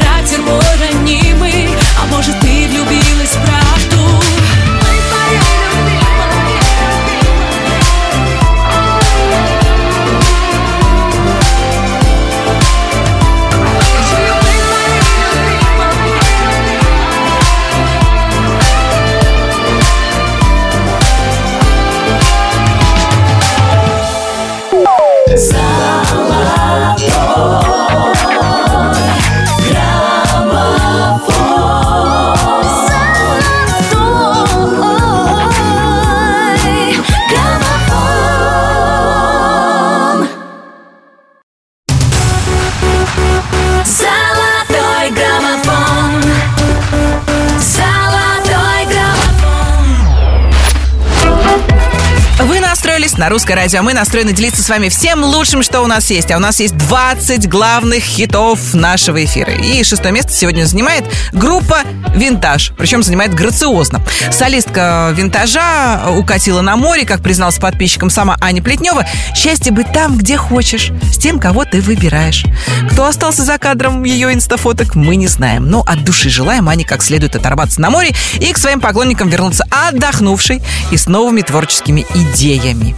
русское 53.48 53.62
радио. 53.62 53.82
Мы 53.82 53.94
настроены 53.94 54.34
делиться 54.34 54.62
с 54.62 54.68
вами 54.68 54.90
всем 54.90 55.24
лучшим, 55.24 55.62
что 55.62 55.80
у 55.80 55.86
нас 55.86 56.10
есть. 56.10 56.30
А 56.30 56.36
у 56.36 56.38
нас 56.38 56.60
есть 56.60 56.76
20 56.76 57.48
главных 57.48 58.02
хитов 58.02 58.74
нашего 58.74 59.24
эфира. 59.24 59.52
И 59.52 59.82
шестое 59.84 60.12
место 60.12 60.32
сегодня 60.32 60.66
занимает 60.66 61.04
группа 61.32 61.78
«Винтаж». 62.14 62.72
Причем 62.76 63.02
занимает 63.02 63.32
грациозно. 63.32 64.02
Солистка 64.30 65.14
«Винтажа» 65.16 66.10
укатила 66.14 66.60
на 66.60 66.76
море, 66.76 67.06
как 67.06 67.22
призналась 67.22 67.56
подписчикам 67.56 68.10
сама 68.10 68.36
Аня 68.42 68.62
Плетнева. 68.62 69.06
Счастье 69.34 69.72
быть 69.72 69.90
там, 69.94 70.18
где 70.18 70.36
хочешь, 70.36 70.90
с 71.10 71.16
тем, 71.16 71.38
кого 71.38 71.64
ты 71.64 71.80
выбираешь. 71.80 72.44
Кто 72.92 73.06
остался 73.06 73.44
за 73.44 73.56
кадром 73.56 74.04
ее 74.04 74.34
инстафоток, 74.34 74.94
мы 74.94 75.16
не 75.16 75.26
знаем. 75.26 75.70
Но 75.70 75.80
от 75.80 76.04
души 76.04 76.28
желаем 76.28 76.68
Ане 76.68 76.84
как 76.84 77.02
следует 77.02 77.34
оторваться 77.34 77.80
на 77.80 77.88
море 77.88 78.14
и 78.40 78.52
к 78.52 78.58
своим 78.58 78.80
поклонникам 78.82 79.30
вернуться 79.30 79.64
отдохнувшей 79.70 80.60
и 80.90 80.98
с 80.98 81.06
новыми 81.06 81.40
творческими 81.40 82.04
идеями. 82.14 82.94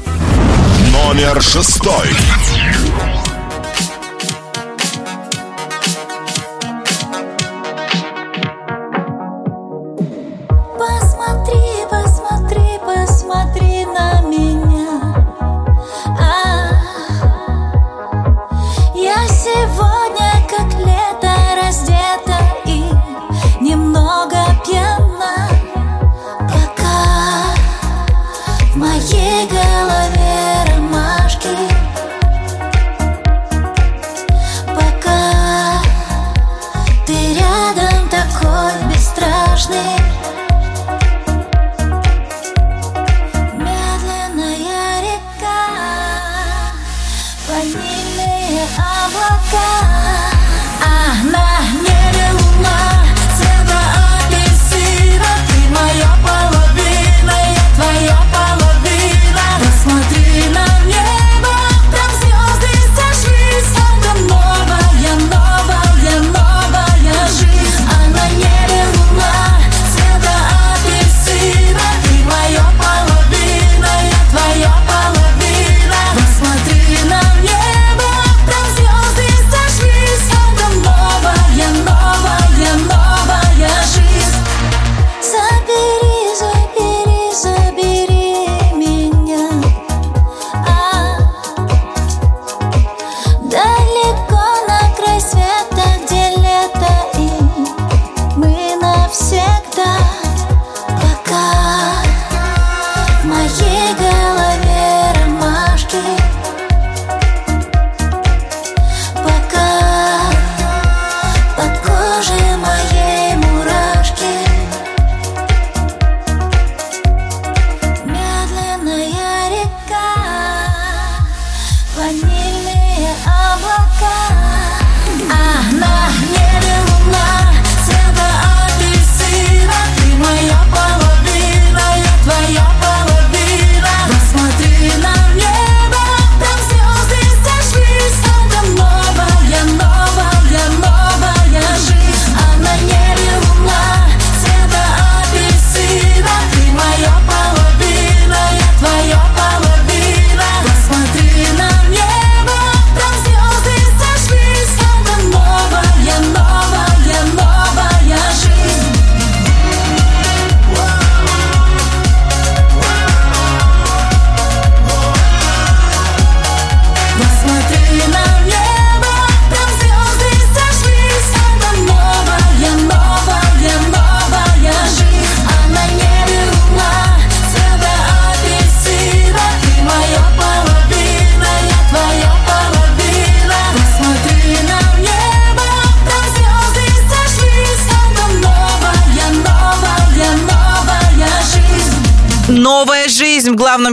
Номер 0.89 1.43
шестой. 1.43 2.09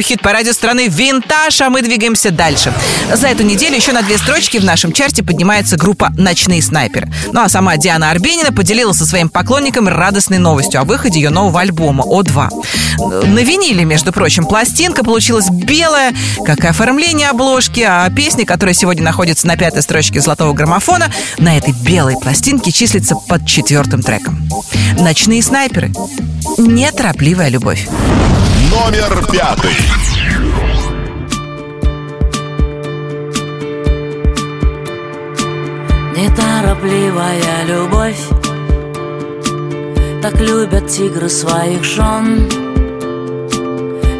Хит-параде 0.08 0.54
страны 0.54 0.88
«Винтаж», 0.88 1.60
а 1.60 1.70
мы 1.70 1.82
двигаемся 1.82 2.32
дальше. 2.32 2.74
За 3.14 3.28
эту 3.28 3.44
неделю 3.44 3.76
еще 3.76 3.92
на 3.92 4.02
две 4.02 4.18
строчки 4.18 4.58
в 4.58 4.64
нашем 4.64 4.94
чарте 4.94 5.22
поднимается 5.22 5.76
группа 5.76 6.12
«Ночные 6.18 6.62
снайперы». 6.62 7.12
Ну 7.34 7.42
а 7.42 7.50
сама 7.50 7.76
Диана 7.76 8.10
Арбенина 8.10 8.54
поделилась 8.54 8.98
со 8.98 9.06
своим 9.06 9.28
поклонником 9.28 9.90
радостной 9.90 10.38
новостью 10.38 10.80
о 10.80 10.86
выходе 10.86 11.20
ее 11.20 11.30
нового 11.30 11.60
альбома 11.60 12.06
«О2». 12.06 12.50
На 13.28 13.40
виниле, 13.40 13.84
между 13.84 14.14
прочим, 14.14 14.46
пластинка 14.46 15.04
получилась 15.04 15.50
белая, 15.50 16.14
как 16.46 16.64
и 16.64 16.68
оформление 16.68 17.30
обложки, 17.30 17.82
а 17.82 18.10
песня, 18.10 18.46
которая 18.46 18.74
сегодня 18.74 19.04
находится 19.04 19.46
на 19.46 19.58
пятой 19.58 19.82
строчке 19.82 20.22
золотого 20.22 20.54
граммофона, 20.54 21.12
на 21.38 21.58
этой 21.58 21.74
белой 21.74 22.16
пластинке 22.16 22.72
числится 22.72 23.16
под 23.16 23.46
четвертым 23.46 24.02
треком. 24.02 24.48
«Ночные 25.00 25.44
снайперы». 25.44 25.92
Неторопливая 26.58 27.50
любовь. 27.50 27.88
Номер 28.70 29.26
пятый. 29.32 29.78
Неторопливая 36.16 37.64
любовь. 37.66 38.28
Так 40.22 40.40
любят 40.42 40.88
тигры 40.88 41.30
своих 41.30 41.84
жен. 41.84 42.50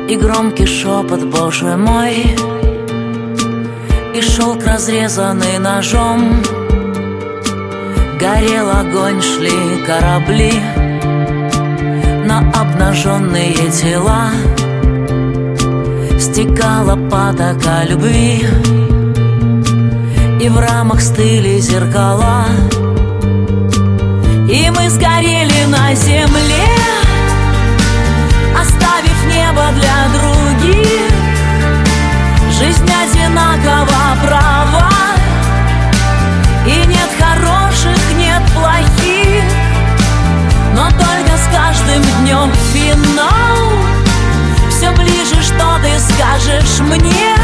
И 0.08 0.16
громкий 0.16 0.66
шепот, 0.66 1.24
боже 1.26 1.76
мой. 1.76 2.36
И 4.16 4.22
шелк, 4.22 4.66
разрезанный 4.66 5.60
ножом. 5.60 6.42
Горел 8.20 8.70
огонь, 8.70 9.22
шли 9.22 9.86
корабли 9.86 10.87
На 12.28 12.40
обнаженные 12.40 13.54
тела. 13.72 14.32
Стекала 16.20 16.98
потока 17.10 17.86
любви. 17.88 18.46
И 20.42 20.50
в 20.50 20.60
рамах 20.60 21.00
стыли 21.00 21.58
зеркала. 21.60 22.44
И 24.52 24.70
мы 24.76 24.90
сгорели 24.90 25.66
на 25.68 25.96
земле 25.96 26.68
Оставив 28.60 29.20
небо 29.34 29.64
для 29.80 29.98
других. 30.20 31.10
Жизнь 32.60 32.92
одинакова 33.04 34.18
права 34.22 34.57
скажешь 46.14 46.80
мне 46.80 47.36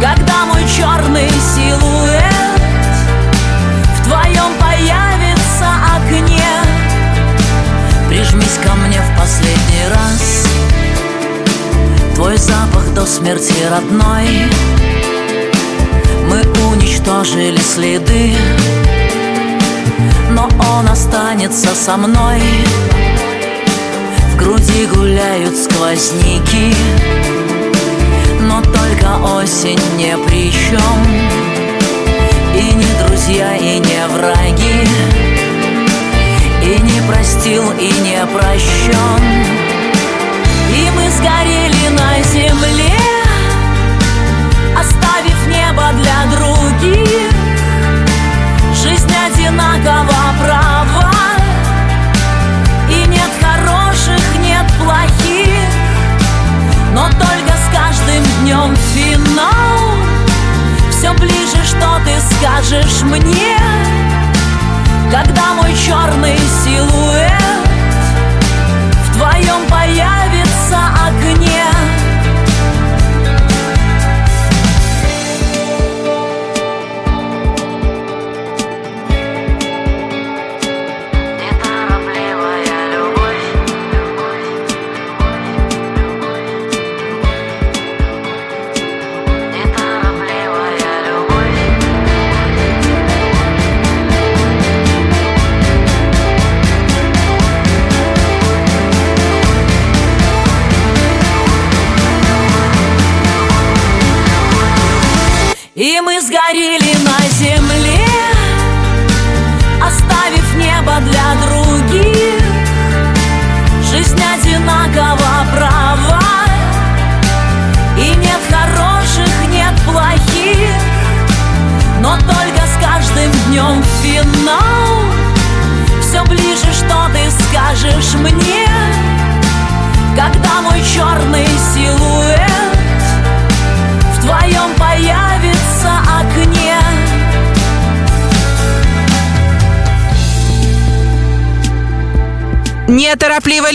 Когда 0.00 0.46
мой 0.46 0.62
черный 0.76 1.30
силуэт 1.54 2.60
В 3.96 4.04
твоем 4.04 4.52
появится 4.58 5.66
окне? 5.96 6.50
Прижмись 8.08 8.58
ко 8.64 8.74
мне 8.74 9.00
в 9.00 9.18
последний 9.18 9.86
раз. 9.88 10.46
Твой 12.16 12.36
запах 12.36 12.92
до 12.94 13.06
смерти 13.06 13.54
родной. 13.70 14.50
Мы 16.28 16.42
уничтожили 16.70 17.58
следы 17.58 18.36
Но 20.30 20.48
он 20.76 20.88
останется 20.88 21.74
со 21.74 21.96
мной 21.96 22.40
груди 24.40 24.86
гуляют 24.86 25.54
сквозняки. 25.56 26.74
Но 28.40 28.62
только 28.62 29.16
осень 29.36 29.78
не 29.96 30.16
при 30.26 30.50
чем 30.50 31.04
И 32.56 32.74
не 32.74 32.86
друзья, 33.04 33.56
и 33.56 33.78
не 33.78 34.06
враги. 34.08 34.88
И 36.62 36.80
не 36.80 37.00
простил, 37.08 37.64
и 37.72 37.90
не 38.02 38.26
прощен 38.26 39.22
И 40.68 40.90
мы 40.94 41.10
сгорели 41.10 41.88
на 41.96 42.22
земле 42.22 43.00
Оставив 44.78 45.46
небо 45.48 45.90
для 45.94 46.36
других. 46.36 47.32
Жизнь 48.74 49.12
одинакова 49.26 50.09
днем 58.50 58.74
финал. 58.92 59.94
Все 60.90 61.12
ближе, 61.14 61.64
что 61.64 62.00
ты 62.04 62.12
скажешь 62.36 63.02
мне 63.02 63.56
Когда 65.10 65.54
мой 65.54 65.72
черный 65.74 66.38
силуэт 66.62 67.32
В 69.04 69.16
твоем 69.16 69.66
появится 69.70 70.19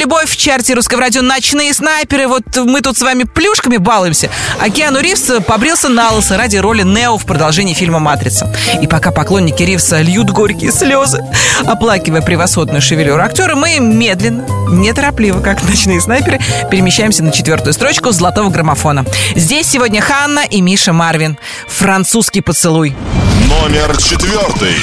любовь 0.05 0.29
в 0.29 0.37
чарте 0.37 0.75
русского 0.75 1.01
радио 1.01 1.23
«Ночные 1.23 1.73
снайперы». 1.73 2.27
Вот 2.27 2.43
мы 2.57 2.81
тут 2.81 2.95
с 2.95 3.01
вами 3.01 3.23
плюшками 3.23 3.77
балуемся. 3.77 4.29
А 4.59 4.69
Киану 4.69 4.99
Ривз 4.99 5.31
побрился 5.47 5.89
на 5.89 6.11
лысо 6.11 6.37
ради 6.37 6.57
роли 6.57 6.83
Нео 6.83 7.17
в 7.17 7.25
продолжении 7.25 7.73
фильма 7.73 7.97
«Матрица». 7.97 8.55
И 8.79 8.85
пока 8.85 9.09
поклонники 9.09 9.63
Ривза 9.63 10.01
льют 10.01 10.29
горькие 10.29 10.71
слезы, 10.71 11.23
оплакивая 11.65 12.21
превосходную 12.21 12.83
шевелюру 12.83 13.23
актера, 13.23 13.55
мы 13.55 13.79
медленно, 13.79 14.45
неторопливо, 14.69 15.41
как 15.41 15.63
«Ночные 15.63 15.99
снайперы», 15.99 16.39
перемещаемся 16.69 17.23
на 17.23 17.31
четвертую 17.31 17.73
строчку 17.73 18.11
золотого 18.11 18.51
граммофона. 18.51 19.05
Здесь 19.35 19.65
сегодня 19.65 20.01
Ханна 20.01 20.45
и 20.47 20.61
Миша 20.61 20.93
Марвин. 20.93 21.39
«Французский 21.67 22.41
поцелуй». 22.41 22.95
Номер 23.47 23.95
четвертый. 23.97 24.75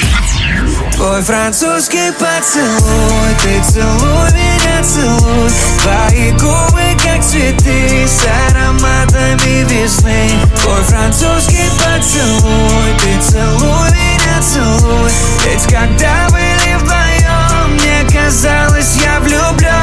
Твой 0.93 1.21
французский 1.21 2.11
поцелуй 2.13 3.35
Ты 3.41 3.61
целуй 3.63 4.31
меня, 4.31 4.83
целуй 4.83 5.49
Твои 5.81 6.31
губы, 6.31 6.81
как 7.03 7.23
цветы 7.23 8.07
С 8.07 8.23
ароматами 8.51 9.63
весны 9.69 10.29
Твой 10.61 10.81
французский 10.83 11.69
поцелуй 11.79 12.93
Ты 12.99 13.31
целуй 13.31 13.89
меня, 13.91 14.41
целуй 14.41 15.11
Ведь 15.45 15.63
когда 15.63 16.29
были 16.29 16.75
вдвоем 16.75 17.73
Мне 17.73 18.05
казалось, 18.11 18.95
я 19.03 19.19
влюблен 19.19 19.73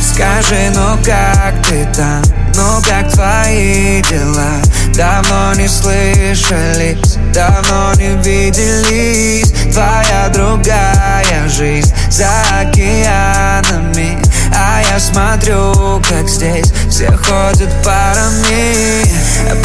Скажи, 0.00 0.70
ну 0.74 0.96
как 1.04 1.66
ты 1.66 1.86
там? 1.94 2.37
Ну 2.58 2.82
как 2.82 3.08
твои 3.12 4.02
дела? 4.02 4.60
Давно 4.92 5.54
не 5.54 5.68
слышались, 5.68 7.16
давно 7.32 7.92
не 7.94 8.20
виделись 8.20 9.52
Твоя 9.72 10.28
другая 10.32 11.48
жизнь 11.48 11.94
за 12.10 12.28
океанами 12.60 14.18
А 14.52 14.82
я 14.90 14.98
смотрю, 14.98 16.02
как 16.08 16.28
здесь 16.28 16.72
все 16.90 17.12
ходят 17.12 17.70
парами 17.84 19.04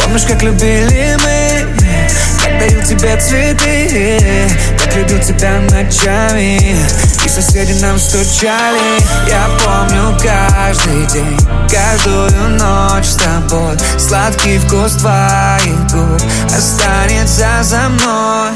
Помнишь, 0.04 0.26
как 0.28 0.44
любили 0.44 1.18
мы? 1.24 1.66
Дарил 2.60 2.84
тебе 2.84 3.18
цветы 3.18 4.50
Как 4.78 4.96
любил 4.96 5.20
тебя 5.20 5.60
ночами. 5.70 6.58
И 7.26 7.30
соседи 7.30 7.74
нам 7.82 7.98
стучали. 8.00 8.80
Я 9.28 9.48
помню 9.64 10.18
каждый 10.22 11.06
день 11.08 11.38
Каждую 11.70 12.58
ночь 12.58 13.06
с 13.06 13.16
тобой. 13.16 13.78
Сладкий 13.98 14.60
вкус 14.60 14.94
твоих 14.94 15.92
губ 15.92 16.22
Останется 16.56 17.48
за 17.64 17.90
мной. 17.90 18.52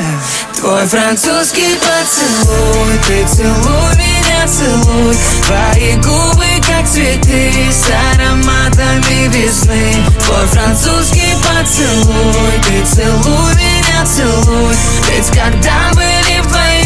Твой 0.60 0.88
французский 0.88 1.78
поцелуй 1.80 2.98
Ты 3.08 3.28
целуй 3.28 3.96
меня, 3.96 4.17
целуй 4.48 5.16
Твои 5.46 5.96
губы 5.98 6.46
как 6.68 6.88
цветы 6.88 7.52
С 7.72 7.88
ароматами 8.16 9.28
весны. 9.28 9.96
Твой 10.26 10.48
французский 10.48 11.36
поцелуй 11.44 12.52
Ты 12.64 12.86
целуй 12.86 13.56
меня, 13.56 14.06
целуй. 14.06 14.76
Ведь 15.10 15.28
когда 15.28 15.92
были 15.94 16.40
вдвоем 16.42 16.77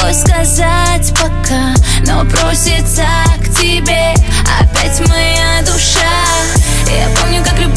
пришлось 0.00 0.20
сказать 0.20 1.12
пока 1.14 1.74
Но 2.06 2.24
просится 2.24 3.04
к 3.38 3.60
тебе. 3.60 4.14
Опять 4.60 5.00
моя 5.08 5.62
душа. 5.62 6.00
Я 6.86 7.08
помню, 7.20 7.42
как 7.44 7.58
любили 7.58 7.69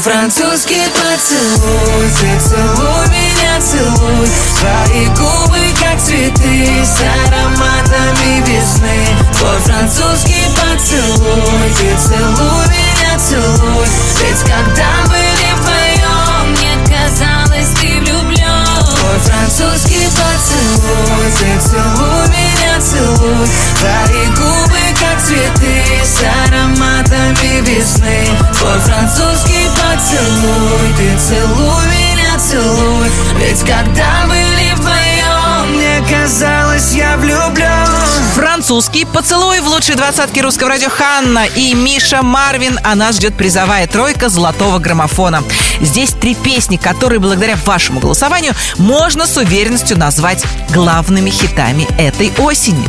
французский 0.00 0.82
поцелуй 0.94 2.10
Ты 2.20 2.40
целуй 2.40 3.06
меня, 3.08 3.60
целуй. 3.60 4.28
Твои 4.58 5.06
губы, 5.08 5.58
как 5.80 6.00
цветы 6.00 6.84
С 6.84 7.00
ароматами 7.00 8.40
весны. 8.46 9.06
Твой 9.38 9.58
французский 9.60 10.46
поцелуй 10.56 11.70
Ты 11.76 11.96
целуй 11.98 12.66
меня, 12.68 13.18
целуй. 13.18 13.86
Ведь 14.22 14.40
когда 14.40 14.90
были 15.08 15.48
вдвоем 15.56 16.52
Мне 16.52 16.72
казалось, 16.86 17.70
ты 17.80 18.00
влюблен 18.00 18.66
Твой 18.96 19.18
французский 19.18 20.08
поцелуй 20.16 21.30
Ты 21.38 21.60
целуй 21.68 22.28
меня, 22.28 22.59
целуй 22.80 23.46
Твои 23.78 24.26
губы, 24.36 24.78
как 24.98 25.22
цветы 25.22 25.84
С 26.02 26.22
ароматами 26.46 27.60
весны. 27.62 28.26
Твой 28.58 28.78
французский 28.80 29.68
поцелуй 29.76 30.94
Ты 30.96 31.18
целуй 31.18 31.86
меня, 31.86 32.38
целуй. 32.38 33.10
Ведь 33.36 33.60
когда 33.60 34.26
были 34.26 34.72
вдвоем 34.74 35.76
Мне 35.76 36.02
казалось, 36.08 36.92
я 36.92 37.16
влюблен 37.16 38.19
Французский 38.34 39.04
поцелуй 39.04 39.60
в 39.60 39.66
лучшей 39.66 39.96
двадцатке 39.96 40.40
русского 40.40 40.70
радио 40.70 40.88
Ханна 40.88 41.46
и 41.46 41.74
Миша 41.74 42.22
Марвин. 42.22 42.78
А 42.84 42.94
нас 42.94 43.16
ждет 43.16 43.36
призовая 43.36 43.88
тройка 43.88 44.28
золотого 44.28 44.78
граммофона. 44.78 45.42
Здесь 45.80 46.10
три 46.10 46.34
песни, 46.34 46.76
которые 46.76 47.18
благодаря 47.18 47.56
вашему 47.64 47.98
голосованию 47.98 48.54
можно 48.76 49.26
с 49.26 49.36
уверенностью 49.36 49.98
назвать 49.98 50.44
главными 50.72 51.30
хитами 51.30 51.88
этой 51.98 52.32
осени. 52.38 52.86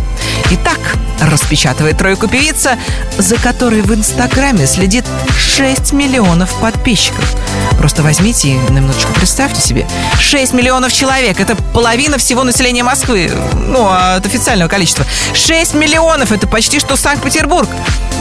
Итак, 0.52 0.80
распечатывает 1.22 1.98
тройку 1.98 2.28
певица, 2.28 2.78
за 3.18 3.38
которой 3.38 3.82
в 3.82 3.94
Инстаграме 3.94 4.68
следит 4.68 5.06
6 5.38 5.94
миллионов 5.94 6.54
подписчиков. 6.60 7.36
Просто 7.78 8.04
возьмите 8.04 8.50
и 8.50 8.60
на 8.70 8.80
минуточку 8.80 9.12
представьте 9.14 9.62
себе. 9.62 9.88
6 10.20 10.54
миллионов 10.54 10.94
человек. 10.94 11.40
Это 11.40 11.56
половина 11.56 12.18
всего 12.18 12.44
населения 12.44 12.84
Москвы. 12.84 13.32
Ну, 13.54 13.88
от 13.90 14.26
официального 14.26 14.70
количества. 14.70 15.06
6 15.34 15.74
миллионов. 15.76 16.32
Это 16.32 16.48
почти 16.48 16.80
что 16.80 16.96
Санкт-Петербург. 16.96 17.70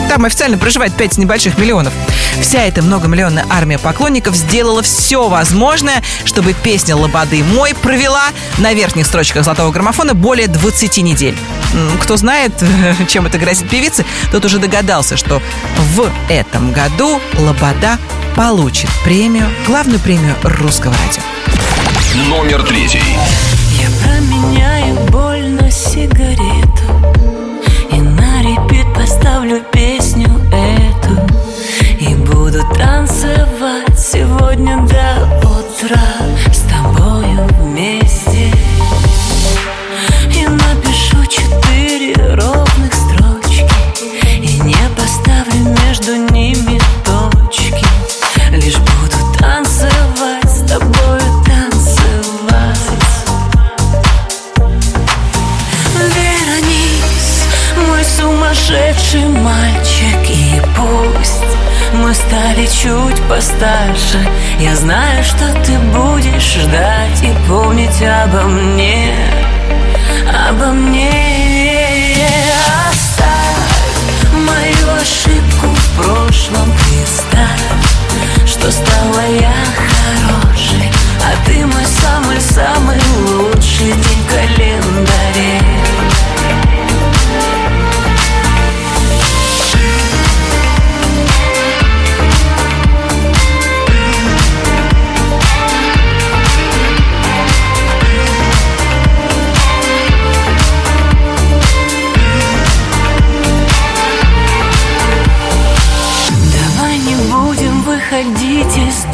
Там 0.09 0.25
официально 0.25 0.59
проживает 0.59 0.95
5 0.95 1.19
небольших 1.19 1.59
миллионов. 1.59 1.93
Вся 2.41 2.63
эта 2.65 2.83
многомиллионная 2.83 3.47
армия 3.51 3.79
поклонников 3.79 4.35
сделала 4.35 4.83
все 4.83 5.29
возможное, 5.29 6.03
чтобы 6.25 6.53
песня 6.53 6.97
«Лободы 6.97 7.43
мой» 7.43 7.75
провела 7.75 8.29
на 8.59 8.73
верхних 8.73 9.07
строчках 9.07 9.45
золотого 9.45 9.73
граммофона 9.73 10.15
более 10.15 10.49
20 10.49 10.99
недель. 10.99 11.37
Кто 12.03 12.17
знает, 12.17 12.53
чем 13.09 13.27
это 13.27 13.39
грозит 13.39 13.69
певице, 13.69 14.05
тот 14.33 14.45
уже 14.45 14.59
догадался, 14.59 15.17
что 15.17 15.43
в 15.77 16.11
этом 16.29 16.73
году 16.73 17.21
«Лобода» 17.39 17.99
получит 18.37 18.91
премию, 19.05 19.47
главную 19.67 19.99
премию 20.01 20.35
русского 20.43 20.95
радио. 21.07 21.23
Номер 22.29 22.63
третий. 22.63 23.03
Я 23.81 23.89
променяю 24.05 24.95
боль 25.11 25.49
на 25.51 25.71
сигарету 25.71 26.90
репит 29.11 29.21
поставлю 29.21 29.63
песню 29.73 30.29
эту. 30.53 31.21
И 31.99 32.15
буду 32.15 32.61
танцевать 32.77 33.99
сегодня 33.99 34.77
до 34.87 35.49
утра 35.49 36.01
С 36.53 36.61
тобою 36.61 37.47
вместе. 37.59 38.53
И 40.35 40.47
напишу 40.47 41.25
четыре 41.27 42.15
ровных 42.35 42.50
стали 62.31 62.67
чуть 62.67 63.21
постарше. 63.29 64.19
Я 64.61 64.77
знаю, 64.77 65.25
что 65.25 65.53
ты 65.65 65.77
будешь 65.79 66.55
ждать 66.55 67.23
И 67.23 67.49
помнить 67.49 68.03
обо 68.03 68.43
мне 68.43 69.15
Обо 70.49 70.67
мне. 70.67 71.11
Оставь 72.89 74.33
мою 74.33 75.01
ошибку 75.01 75.67
в 75.67 75.97
прошлом 75.97 76.73
Представь, 76.73 78.47
что 78.47 78.71
стала 78.71 79.27
я 79.41 79.55
хорошей 79.77 80.91
А 81.25 81.47
ты 81.47 81.67
мой 81.67 81.85
самый-самый 81.85 83.01
лучший 83.27 83.93
день 83.93 84.25
в 84.25 84.33
календаре 84.33 86.10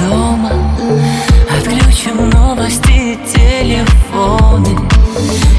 дома. 0.07 0.53
Отключим 1.51 2.31
новости 2.31 3.19
телефоны. 3.33 4.79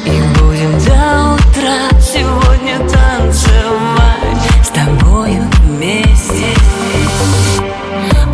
И 0.06 0.22
будем 0.40 0.72
до 0.86 1.34
утра 1.34 1.90
сегодня 2.00 2.78
танцевать 2.80 4.46
С 4.64 4.70
тобою 4.70 5.44
вместе. 5.64 6.56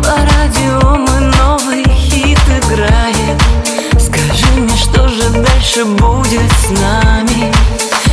По 0.02 0.16
радио 0.36 0.96
мы 0.96 1.20
новый 1.36 1.84
хит 1.84 2.38
играем. 2.48 3.38
Скажи 3.98 4.46
мне, 4.56 4.76
что 4.76 5.08
же 5.08 5.28
дальше 5.30 5.84
будет 5.84 6.52
с 6.52 6.70
нами? 6.70 7.52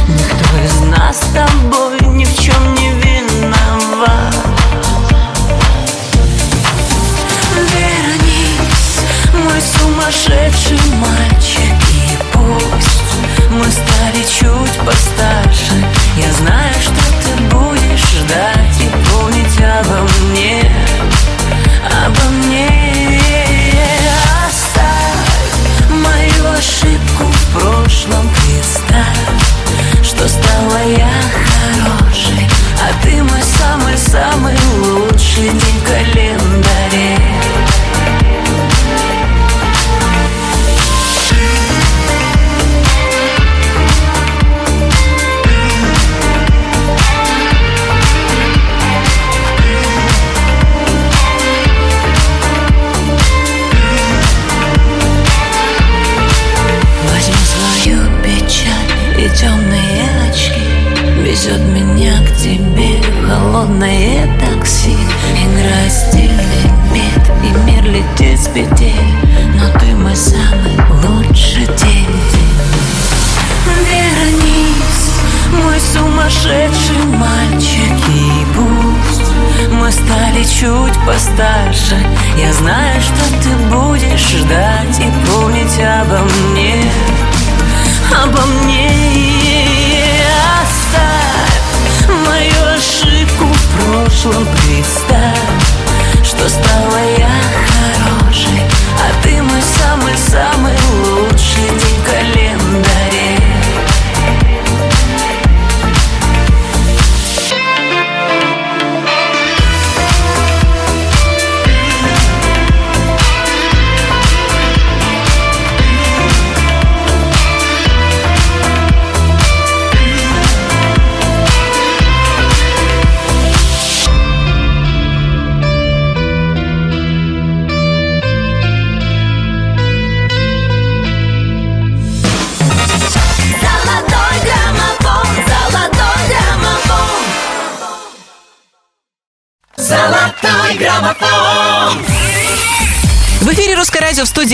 Никто 0.07 0.57
из 0.65 0.89
нас 0.89 1.17
с 1.17 1.33
тобой 1.33 1.90
сумасшедший 10.11 10.79
мальчик 10.99 11.75
И 11.93 12.17
пусть 12.33 13.49
мы 13.49 13.65
стали 13.65 14.23
чуть 14.23 14.85
постарше. 14.85 15.73
Я 16.17 16.31
знаю, 16.33 16.60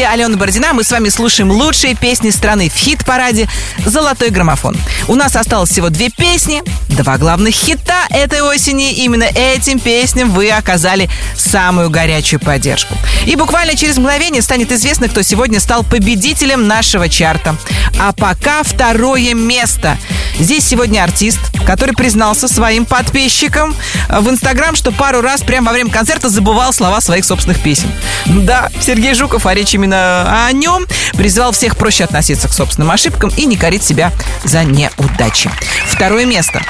Алена 0.08 0.38
Бородина. 0.38 0.74
Мы 0.74 0.84
с 0.84 0.92
вами 0.92 1.10
слушаем 1.10 1.52
лучшие 1.52 1.94
песни 1.94 2.30
страны 2.30 2.70
в 2.70 2.76
хит-параде 2.76 3.50
«Золотой 3.86 4.30
граммофон». 4.30 4.78
У 5.08 5.16
нас 5.16 5.36
осталось 5.36 5.70
всего 5.70 5.90
две 5.90 6.10
песни, 6.10 6.64
два 6.90 7.18
главных 7.18 7.54
хита 7.54 8.06
этой 8.10 8.42
осени. 8.42 8.94
Именно 8.94 9.26
этим 9.26 9.80
песням 9.80 10.32
вы 10.32 10.50
оказали 10.50 11.10
самую 11.36 11.90
горячую 11.90 12.40
поддержку. 12.40 12.96
И 13.26 13.36
буквально 13.36 13.76
через 13.76 13.98
мгновение 13.98 14.42
станет 14.42 14.72
известно, 14.72 15.10
кто 15.10 15.22
сегодня 15.22 15.60
стал 15.60 15.84
победителем 15.84 16.68
нашего 16.68 17.10
чарта. 17.10 17.56
А 18.00 18.14
пока 18.14 18.64
второе 18.64 19.34
место. 19.34 19.98
Здесь 20.40 20.66
сегодня 20.66 21.04
артист, 21.04 21.40
который 21.68 21.94
признался 21.94 22.48
своим 22.48 22.86
подписчикам 22.86 23.76
в 24.08 24.30
Инстаграм, 24.30 24.74
что 24.74 24.94
пару 24.94 25.20
раз 25.20 25.42
прямо 25.42 25.68
во 25.68 25.74
время 25.74 25.92
концерта 25.92 26.30
забывал 26.30 26.72
слова 26.72 27.02
своих 27.02 27.26
собственных 27.26 27.62
песен. 27.62 27.92
Да, 28.26 28.70
Сергей 28.80 29.14
Жуков, 29.14 29.46
а 29.46 29.54
речь 29.54 29.74
именно 29.74 30.46
о 30.48 30.52
нем, 30.54 30.88
призывал 31.18 31.52
всех 31.52 31.76
проще 31.76 32.06
относиться 32.06 32.48
к 32.48 32.54
собственным 32.54 32.90
ошибкам 32.90 33.32
и 33.36 33.46
не 33.46 33.58
корить 33.58 33.84
себя 33.84 34.14
за 34.46 34.64
неудачи. 34.64 35.52
Второе 35.88 36.26
место. 36.26 36.62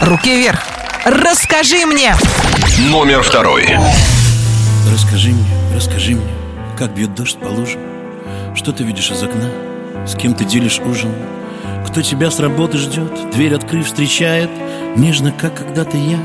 Руки 0.00 0.34
вверх. 0.34 0.60
Расскажи 1.04 1.84
мне. 1.84 2.16
Номер 2.78 3.22
второй. 3.22 3.76
Расскажи 4.90 5.28
мне, 5.28 5.46
расскажи 5.74 6.12
мне, 6.12 6.32
как 6.78 6.94
бьет 6.94 7.14
дождь 7.14 7.38
по 7.38 7.48
лужам, 7.48 7.82
что 8.54 8.72
ты 8.72 8.82
видишь 8.82 9.10
из 9.10 9.22
окна, 9.22 9.50
с 10.06 10.14
кем 10.14 10.32
ты 10.32 10.46
делишь 10.46 10.78
ужин, 10.78 11.12
кто 11.88 12.02
тебя 12.02 12.30
с 12.30 12.38
работы 12.38 12.76
ждет, 12.76 13.30
дверь 13.32 13.54
открыв 13.54 13.86
встречает, 13.86 14.50
нежно, 14.96 15.32
как 15.32 15.54
когда-то 15.54 15.96
я, 15.96 16.18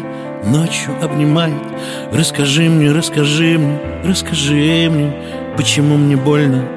ночью 0.45 0.93
обнимает. 1.01 1.61
Расскажи 2.11 2.63
мне, 2.63 2.91
расскажи 2.91 3.57
мне, 3.57 3.79
расскажи 4.03 4.89
мне, 4.91 5.13
почему 5.55 5.95
мне 5.95 6.17
больно 6.17 6.67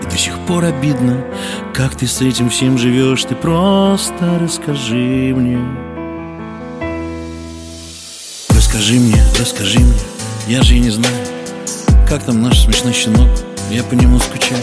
и 0.00 0.08
до 0.08 0.16
сих 0.16 0.38
пор 0.46 0.64
обидно, 0.64 1.24
как 1.74 1.96
ты 1.96 2.06
с 2.06 2.20
этим 2.20 2.48
всем 2.48 2.78
живешь, 2.78 3.24
ты 3.24 3.34
просто 3.34 4.38
расскажи 4.40 5.34
мне. 5.34 5.58
Расскажи 8.50 8.94
мне, 8.94 9.20
расскажи 9.40 9.80
мне, 9.80 10.00
я 10.46 10.62
же 10.62 10.76
и 10.76 10.80
не 10.80 10.90
знаю, 10.90 11.26
как 12.08 12.22
там 12.22 12.42
наш 12.42 12.60
смешной 12.60 12.92
щенок, 12.92 13.30
я 13.72 13.82
по 13.82 13.94
нему 13.94 14.20
скучаю. 14.20 14.62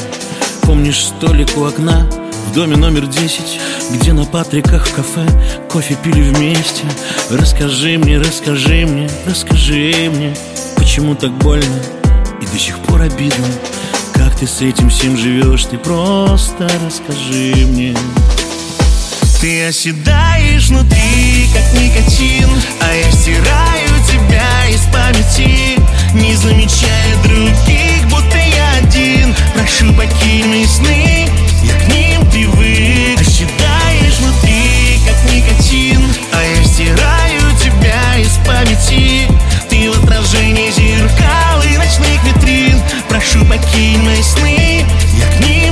Помнишь 0.61 1.03
столик 1.03 1.49
у 1.57 1.65
окна 1.65 2.07
в 2.47 2.53
доме 2.53 2.75
номер 2.75 3.07
10, 3.07 3.59
где 3.91 4.13
на 4.13 4.25
Патриках 4.25 4.87
в 4.87 4.93
кафе 4.93 5.25
кофе 5.69 5.97
пили 6.03 6.21
вместе? 6.21 6.83
Расскажи 7.29 7.97
мне, 7.97 8.19
расскажи 8.19 8.85
мне, 8.85 9.09
расскажи 9.25 10.09
мне, 10.13 10.35
почему 10.75 11.15
так 11.15 11.31
больно 11.37 11.81
и 12.41 12.45
до 12.45 12.59
сих 12.59 12.79
пор 12.79 13.01
обидно, 13.01 13.47
как 14.13 14.35
ты 14.35 14.47
с 14.47 14.61
этим 14.61 14.89
всем 14.89 15.17
живешь, 15.17 15.65
ты 15.65 15.77
просто 15.77 16.69
расскажи 16.85 17.65
мне. 17.67 17.95
Ты 19.43 19.65
оседаешь 19.65 20.69
внутри, 20.69 21.49
как 21.53 21.73
никотин 21.73 22.49
А 22.79 22.95
я 22.95 23.11
стираю 23.11 23.89
тебя 24.07 24.69
из 24.69 24.79
памяти 24.83 25.81
Не 26.13 26.33
замечая 26.33 27.21
других, 27.25 28.07
будто 28.09 28.37
я 28.37 28.77
один 28.81 29.35
Прошу, 29.53 29.93
покинь 29.95 30.47
мои 30.47 30.65
сны, 30.65 31.27
я 31.63 31.73
к 31.73 31.87
ним 31.87 32.25
привык 32.29 33.19
Оседаешь 33.19 34.19
внутри, 34.19 34.99
как 35.07 35.33
никотин. 35.33 36.01
А 36.33 36.43
я 36.43 36.63
стираю 36.63 37.57
тебя 37.57 38.17
из 38.19 38.37
памяти. 38.45 39.27
Ты 39.69 39.89
в 39.89 40.03
отражении 40.03 40.69
зеркал 40.71 41.61
и 41.63 41.77
ночных 41.77 42.23
витрин. 42.23 42.79
Прошу, 43.09 43.43
покинь 43.45 44.01
мои 44.03 44.21
сны, 44.21 44.85
я 45.17 45.37
к 45.37 45.47
ним 45.47 45.62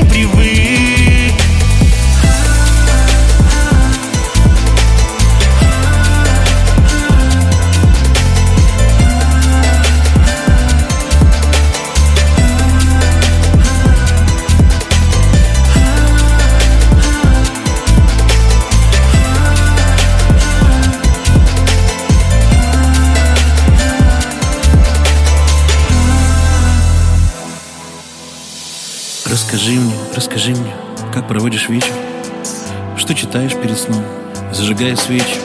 Расскажи 29.52 29.82
мне, 29.82 29.94
расскажи 30.16 30.52
мне, 30.52 30.74
как 31.14 31.28
проводишь 31.28 31.68
вечер? 31.68 31.92
Что 32.96 33.14
читаешь 33.14 33.54
перед 33.54 33.78
сном, 33.78 34.02
зажигая 34.54 34.96
свечи? 34.96 35.36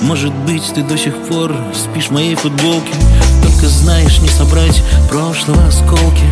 Может 0.00 0.32
быть, 0.32 0.72
ты 0.74 0.82
до 0.82 0.96
сих 0.96 1.14
пор 1.24 1.54
спишь 1.74 2.06
в 2.06 2.12
моей 2.12 2.34
футболке? 2.34 2.94
Только 3.42 3.68
знаешь 3.68 4.20
не 4.20 4.28
собрать 4.28 4.82
прошлого 5.10 5.66
осколки. 5.66 6.24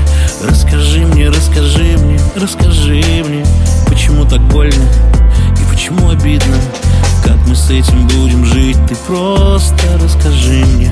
Расскажи 0.43 1.01
мне, 1.01 1.29
расскажи 1.29 1.99
мне, 1.99 2.19
расскажи 2.37 3.03
мне 3.29 3.45
Почему 3.87 4.25
так 4.25 4.41
больно 4.49 4.89
и 5.61 5.71
почему 5.71 6.09
обидно? 6.09 6.57
Как 7.23 7.37
мы 7.47 7.55
с 7.55 7.69
этим 7.69 8.09
будем 8.09 8.47
жить, 8.47 8.79
ты 8.89 8.97
просто 8.97 9.77
расскажи 10.03 10.65
мне 10.65 10.91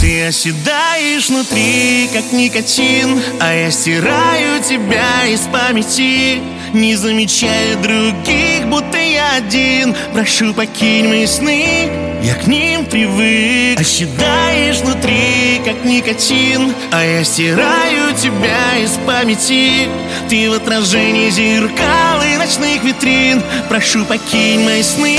ты 0.00 0.24
оседаешь 0.24 1.28
внутри, 1.28 2.08
как 2.12 2.32
никотин 2.32 3.20
А 3.38 3.54
я 3.54 3.70
стираю 3.70 4.62
тебя 4.62 5.26
из 5.26 5.40
памяти. 5.40 6.40
Не 6.72 6.94
замечая 6.94 7.76
других, 7.76 8.66
будто 8.66 8.96
я 8.96 9.36
один. 9.36 9.94
Прошу, 10.14 10.54
покинь 10.54 11.08
мои 11.08 11.26
сны, 11.26 11.88
я 12.22 12.34
к 12.34 12.46
ним 12.46 12.86
привык. 12.86 13.80
Оседаешь 13.80 14.78
внутри, 14.78 15.60
как 15.64 15.84
никотин 15.84 16.72
А 16.92 17.04
я 17.04 17.24
стираю 17.24 18.14
тебя 18.16 18.78
из 18.78 18.92
памяти. 19.06 19.88
Ты 20.28 20.48
в 20.48 20.54
отражении 20.54 21.28
зеркал 21.30 22.22
и 22.22 22.36
ночных 22.36 22.84
витрин. 22.84 23.42
Прошу, 23.68 24.04
покинь 24.04 24.60
мои 24.60 24.82
сны, 24.82 25.18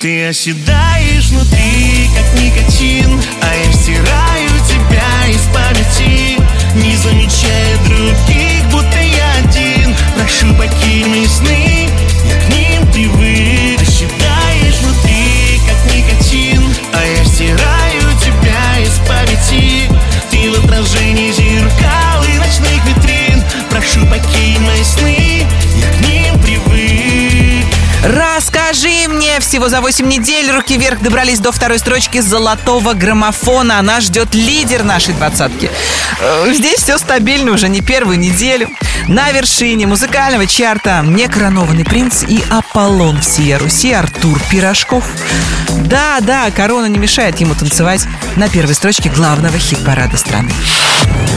Ты 0.00 0.28
оседаешь 0.28 1.30
внутри, 1.30 2.08
как 2.14 2.40
никотин 2.40 3.20
А 3.42 3.56
я 3.56 3.72
стираю 3.72 4.50
тебя 4.68 5.26
из 5.28 5.40
памяти 5.52 6.38
Не 6.76 6.96
замечая 6.96 7.76
других, 7.84 8.64
будто 8.70 8.96
я 9.00 9.28
один. 9.42 9.96
Прошу, 10.14 10.54
покинь 10.54 11.08
мои 11.08 11.26
сны, 11.26 11.88
я 12.24 12.40
к 12.40 12.54
ним 12.54 12.92
привык. 12.92 13.80
Оседаешь 13.82 14.78
внутри, 14.82 15.60
как 15.66 15.92
никотин 15.92 16.62
А 16.92 17.04
я 17.04 17.24
стираю 17.24 18.18
тебя 18.22 18.78
из 18.80 18.98
памяти. 19.08 19.90
Ты 20.30 20.52
в 20.52 20.64
отражении 20.64 21.32
зеркал 21.32 22.22
и 22.22 22.38
ночных 22.38 22.84
витрин. 22.86 23.42
Прошу, 23.68 24.06
покинь 24.06 24.60
мои 24.60 24.84
сны, 24.84 25.07
всего 29.48 29.70
за 29.70 29.80
8 29.80 30.06
недель 30.06 30.50
руки 30.50 30.76
вверх 30.76 31.00
добрались 31.00 31.38
до 31.38 31.52
второй 31.52 31.78
строчки 31.78 32.20
золотого 32.20 32.92
граммофона. 32.92 33.78
Она 33.78 34.02
ждет 34.02 34.34
лидер 34.34 34.84
нашей 34.84 35.14
двадцатки. 35.14 35.70
Э, 36.20 36.52
Здесь 36.52 36.80
все 36.80 36.98
стабильно 36.98 37.52
уже 37.52 37.70
не 37.70 37.80
первую 37.80 38.18
неделю. 38.18 38.68
На 39.06 39.30
вершине 39.30 39.86
музыкального 39.86 40.46
чарта 40.46 41.02
некоронованный 41.02 41.86
принц 41.86 42.24
и 42.28 42.42
Аполлон 42.50 43.22
всея 43.22 43.58
Руси 43.58 43.90
Артур 43.90 44.38
Пирожков. 44.50 45.04
Да, 45.86 46.18
да, 46.20 46.50
корона 46.50 46.86
не 46.86 46.98
мешает 46.98 47.38
ему 47.40 47.54
танцевать 47.54 48.06
на 48.36 48.48
первой 48.48 48.74
строчке 48.74 49.10
главного 49.10 49.58
хит-парада 49.58 50.16
страны. 50.16 50.50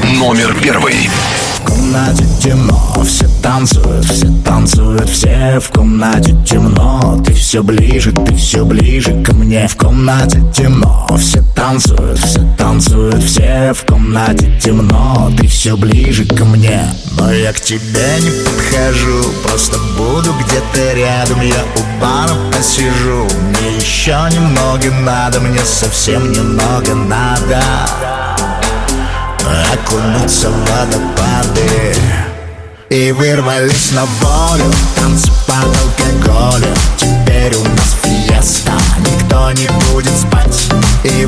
Номер 0.04 0.56
первый. 0.62 1.10
В 1.58 1.62
комнате 1.64 2.26
темно, 2.42 3.04
все 3.06 3.28
танцуют, 3.42 4.06
все 4.06 4.28
танцуют, 4.44 5.10
все 5.10 5.60
в 5.60 5.70
комнате 5.70 6.36
темно. 6.46 7.22
Ты 7.26 7.34
все 7.34 7.62
ближе, 7.64 8.12
ты 8.12 8.36
все 8.36 8.66
ближе 8.66 9.24
ко 9.24 9.34
мне. 9.34 9.68
В 9.68 9.76
комнате 9.78 10.44
темно, 10.56 11.08
все 11.18 11.44
танцуют, 11.56 12.20
все 12.20 12.42
танцуют, 12.58 13.24
все 13.24 13.74
в 13.74 13.86
комнате 13.86 14.52
темно. 14.62 15.32
Ты 15.38 15.48
все 15.48 15.78
ближе 15.78 16.26
ко 16.26 16.46
мне, 16.46 16.84
но 17.18 17.32
я 17.32 17.54
к 17.54 17.62
тебе 17.62 18.20
не 18.20 18.32
подхожу, 18.44 19.24
просто 19.44 19.78
буду 19.98 20.34
где-то 20.44 20.94
рядом. 20.94 21.42
Я 21.42 21.64
у 21.78 22.02
бара 22.02 22.36
посижу, 22.52 23.28
мне 23.50 23.78
еще 23.78 24.28
немного 24.32 24.90
надо, 25.02 25.40
мне 25.40 25.64
совсем 25.66 26.32
немного 26.32 26.94
надо. 26.94 27.62
Окунуться 29.74 30.50
в 30.50 30.70
водопады. 30.70 31.96
И 32.90 33.12
вырвались 33.12 33.92
на 33.92 34.06
волю, 34.06 34.66
танцы 34.96 35.32
под 35.48 35.66
алкоголем. 35.66 36.76
Теперь 36.98 37.56
у 37.56 37.64
нас 37.64 37.96
фиеста, 38.04 38.74
никто 39.00 39.52
не 39.52 39.68
будет 39.92 40.14
спать. 40.18 40.42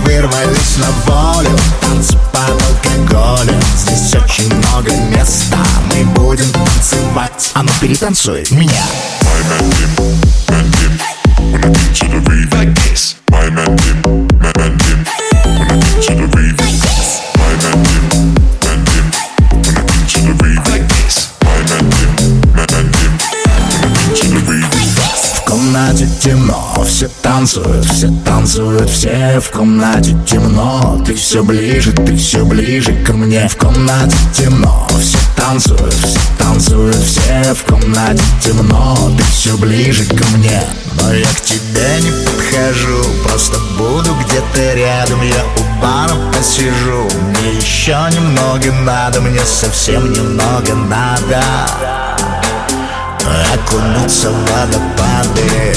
Вырвались 0.05 0.77
на 0.77 1.13
волю 1.13 1.57
Танцы 1.81 2.17
под 2.31 2.61
алкоголем. 2.61 3.59
Здесь 3.75 4.13
очень 4.15 4.53
много 4.53 4.91
места 5.15 5.57
Мы 5.89 6.03
будем 6.05 6.51
танцевать. 6.51 7.51
А 7.53 7.63
ну 7.63 7.69
перетанцуй 7.79 8.45
меня 8.51 8.83
Like 12.51 12.75
this. 12.75 13.19
my 13.31 13.49
man 13.49 13.75
dim, 13.77 14.01
my 14.39 14.51
man 14.57 14.77
dim. 14.77 14.99
When 15.43 15.71
I 15.71 15.79
get 15.79 16.03
to 16.03 16.15
the 16.15 16.27
reverb. 16.37 16.62
Комнате 25.93 26.09
темно, 26.21 26.83
все 26.87 27.07
танцуют, 27.21 27.85
все 27.85 28.11
танцуют, 28.25 28.89
все 28.89 29.39
в 29.39 29.51
комнате 29.51 30.17
темно. 30.27 30.99
Ты 31.05 31.13
все 31.13 31.43
ближе, 31.43 31.91
ты 31.91 32.15
все 32.15 32.43
ближе 32.43 32.93
ко 33.05 33.13
мне. 33.13 33.47
В 33.47 33.55
комнате 33.57 34.17
темно, 34.33 34.87
все 34.99 35.17
танцуют, 35.35 35.93
все 35.93 36.19
танцуют, 36.39 36.95
все 36.95 37.53
в 37.53 37.63
комнате 37.65 38.23
темно. 38.43 39.11
Ты 39.17 39.23
все 39.23 39.55
ближе 39.57 40.05
ко 40.05 40.25
мне. 40.35 40.63
Но 40.99 41.13
я 41.13 41.27
к 41.27 41.41
тебе 41.41 42.01
не 42.01 42.11
подхожу. 42.25 43.03
Просто 43.23 43.59
буду 43.77 44.15
где-то 44.25 44.73
рядом. 44.75 45.21
Я 45.21 45.43
у 45.43 45.81
бара 45.81 46.15
посижу. 46.35 47.07
Мне 47.29 47.57
еще 47.57 47.97
немного 48.15 48.71
надо 48.83 49.21
Мне 49.21 49.41
совсем 49.45 50.11
немного 50.11 50.73
надо 50.73 52.12
окунуться 53.53 54.29
в 54.29 54.51
водопады. 54.51 55.75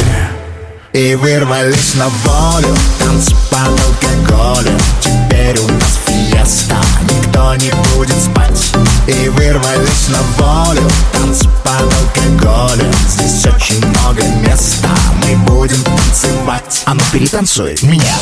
И 0.93 1.15
вырвались 1.15 1.95
на 1.95 2.09
волю 2.09 2.75
Танцы 2.99 3.35
под 3.51 3.69
алкоголем. 3.69 4.79
Теперь 5.01 5.59
у 5.59 5.69
нас 5.69 5.99
фиеста 6.07 6.77
Никто 7.03 7.55
не 7.57 7.71
будет 7.95 8.17
спать. 8.17 8.73
И 9.07 9.29
вырвались 9.29 10.09
на 10.09 10.23
волю 10.43 10.89
Танцы 11.13 11.49
под 11.63 11.83
алкоголем. 11.83 12.93
Здесь 13.09 13.45
очень 13.47 13.85
много 13.87 14.23
места 14.47 14.89
Мы 15.23 15.37
будем 15.37 15.83
танцевать. 15.83 16.83
А 16.87 16.95
ну 16.95 17.01
перетанцуй 17.13 17.77
меня. 17.83 18.15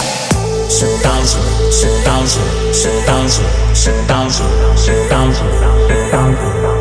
Все 0.68 0.86
танцуют, 1.02 1.72
все 1.72 1.88
танцуют, 2.04 2.74
все 2.74 2.90
танцуют, 3.06 3.48
все 3.72 3.92
танцуют, 4.08 4.50
все 4.76 5.08
танцуют, 5.08 5.54
все 5.86 6.10
танцуют, 6.10 6.73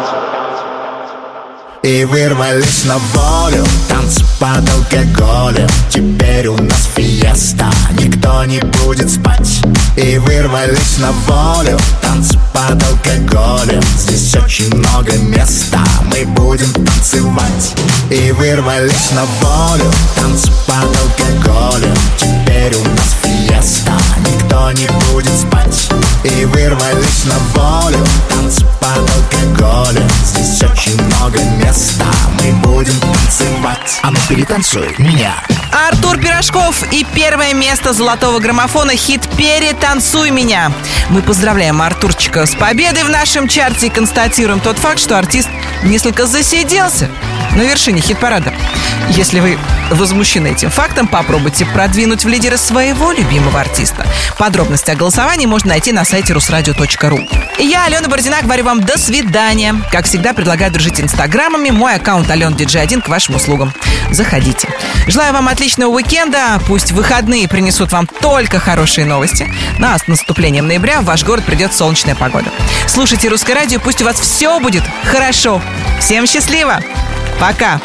И 1.86 2.04
вырвались 2.04 2.84
на 2.86 2.98
волю 2.98 3.64
Танцы 3.88 4.26
под 4.40 4.68
алкоголем 4.70 5.70
Теперь 5.90 6.48
у 6.48 6.58
нас 6.58 6.90
фиеста 6.96 7.70
Никто 7.92 8.44
не 8.46 8.60
будет 8.60 9.12
спать 9.12 9.62
И 9.96 10.18
вырвались 10.18 10.98
на 10.98 11.12
волю 11.12 11.78
Танцы 12.02 12.40
под 12.54 12.82
алкоголем 12.84 13.84
Здесь 14.00 14.36
очень 14.36 14.76
много 14.76 15.16
места 15.18 15.84
Мы 16.06 16.26
будем 16.26 16.74
танцевать 16.74 17.76
И 18.10 18.32
вырвались 18.32 19.12
на 19.12 19.26
волю 19.48 19.92
Танцы 20.16 20.52
под 20.66 20.86
алкоголем 20.86 21.96
Теперь 22.18 22.76
у 22.78 22.84
нас 22.84 23.16
фиеста 23.22 23.25
Никто 24.20 24.72
не 24.72 24.88
будет 25.12 25.34
спать. 25.34 25.90
И 26.24 26.46
вырвались 26.46 27.26
на 27.26 27.38
волю. 27.54 27.98
Танцы 28.30 28.66
под 28.80 29.10
алкоголем 29.10 30.08
Здесь 30.24 30.64
очень 30.64 31.02
много 31.04 31.40
места. 31.64 32.06
Мы 32.40 32.52
будем 32.54 33.00
танцевать. 33.00 34.00
А 34.02 34.12
ну 34.12 34.18
перетанцуй 34.28 34.96
меня. 34.98 35.34
Артур 35.90 36.18
Пирожков 36.18 36.84
и 36.92 37.06
первое 37.14 37.54
место 37.54 37.94
золотого 37.94 38.40
граммофона. 38.40 38.96
Хит 38.96 39.22
«Перетанцуй 39.38 40.32
меня». 40.32 40.72
Мы 41.10 41.22
поздравляем 41.22 41.82
Артурчика 41.82 42.46
с 42.46 42.56
победой 42.56 43.04
в 43.04 43.10
нашем 43.10 43.48
чарте 43.48 43.88
и 43.88 43.90
констатируем 43.90 44.60
тот 44.60 44.78
факт, 44.78 45.00
что 45.00 45.18
артист 45.20 45.50
несколько 45.84 46.26
засиделся 46.26 47.10
на 47.56 47.62
вершине 47.62 48.02
хит-парада. 48.02 48.54
Если 49.10 49.40
вы 49.40 49.60
возмущены 49.92 50.48
этим 50.54 50.70
фактом, 50.70 51.08
попробуйте 51.08 51.66
продвинуть 51.66 52.26
в 52.26 52.28
лидеры 52.28 52.58
своего 52.58 53.12
любимого 53.12 53.35
артиста. 53.56 54.06
Подробности 54.38 54.92
о 54.92 54.96
голосовании 54.96 55.46
можно 55.46 55.70
найти 55.70 55.92
на 55.92 56.06
сайте 56.06 56.34
русрадио.ру. 56.34 57.20
Я, 57.60 57.86
Алена 57.86 58.08
Бородина, 58.08 58.38
говорю 58.42 58.64
вам 58.66 58.82
до 58.82 58.98
свидания. 58.98 59.76
Как 59.92 60.06
всегда, 60.06 60.34
предлагаю 60.34 60.72
дружить 60.72 61.00
инстаграмами. 61.00 61.70
Мой 61.70 61.96
аккаунт 61.96 62.30
Алена 62.30 62.56
Диджей 62.56 62.82
1 62.82 63.02
к 63.02 63.08
вашим 63.08 63.36
услугам. 63.36 63.74
Заходите. 64.12 64.70
Желаю 65.08 65.34
вам 65.34 65.48
отличного 65.48 65.90
уикенда. 65.92 66.60
Пусть 66.68 66.92
выходные 66.92 67.48
принесут 67.48 67.92
вам 67.92 68.08
только 68.08 68.60
хорошие 68.60 69.06
новости. 69.06 69.52
Ну 69.80 69.88
а 69.88 69.98
с 69.98 70.08
наступлением 70.08 70.68
ноября 70.68 71.02
в 71.02 71.06
ваш 71.06 71.24
город 71.24 71.46
придет 71.46 71.74
солнечная 71.74 72.16
погода. 72.16 72.52
Слушайте 72.88 73.30
русское 73.30 73.54
радио, 73.54 73.80
пусть 73.80 74.02
у 74.02 74.06
вас 74.06 74.20
все 74.20 74.60
будет 74.60 74.84
хорошо. 75.06 75.62
Всем 76.00 76.26
счастливо! 76.26 76.80
Пока! 77.40 77.82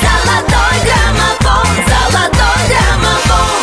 Золотой 0.00 0.78
граммофон, 0.84 1.66
золотой 1.86 2.68
граммофон 2.68 3.61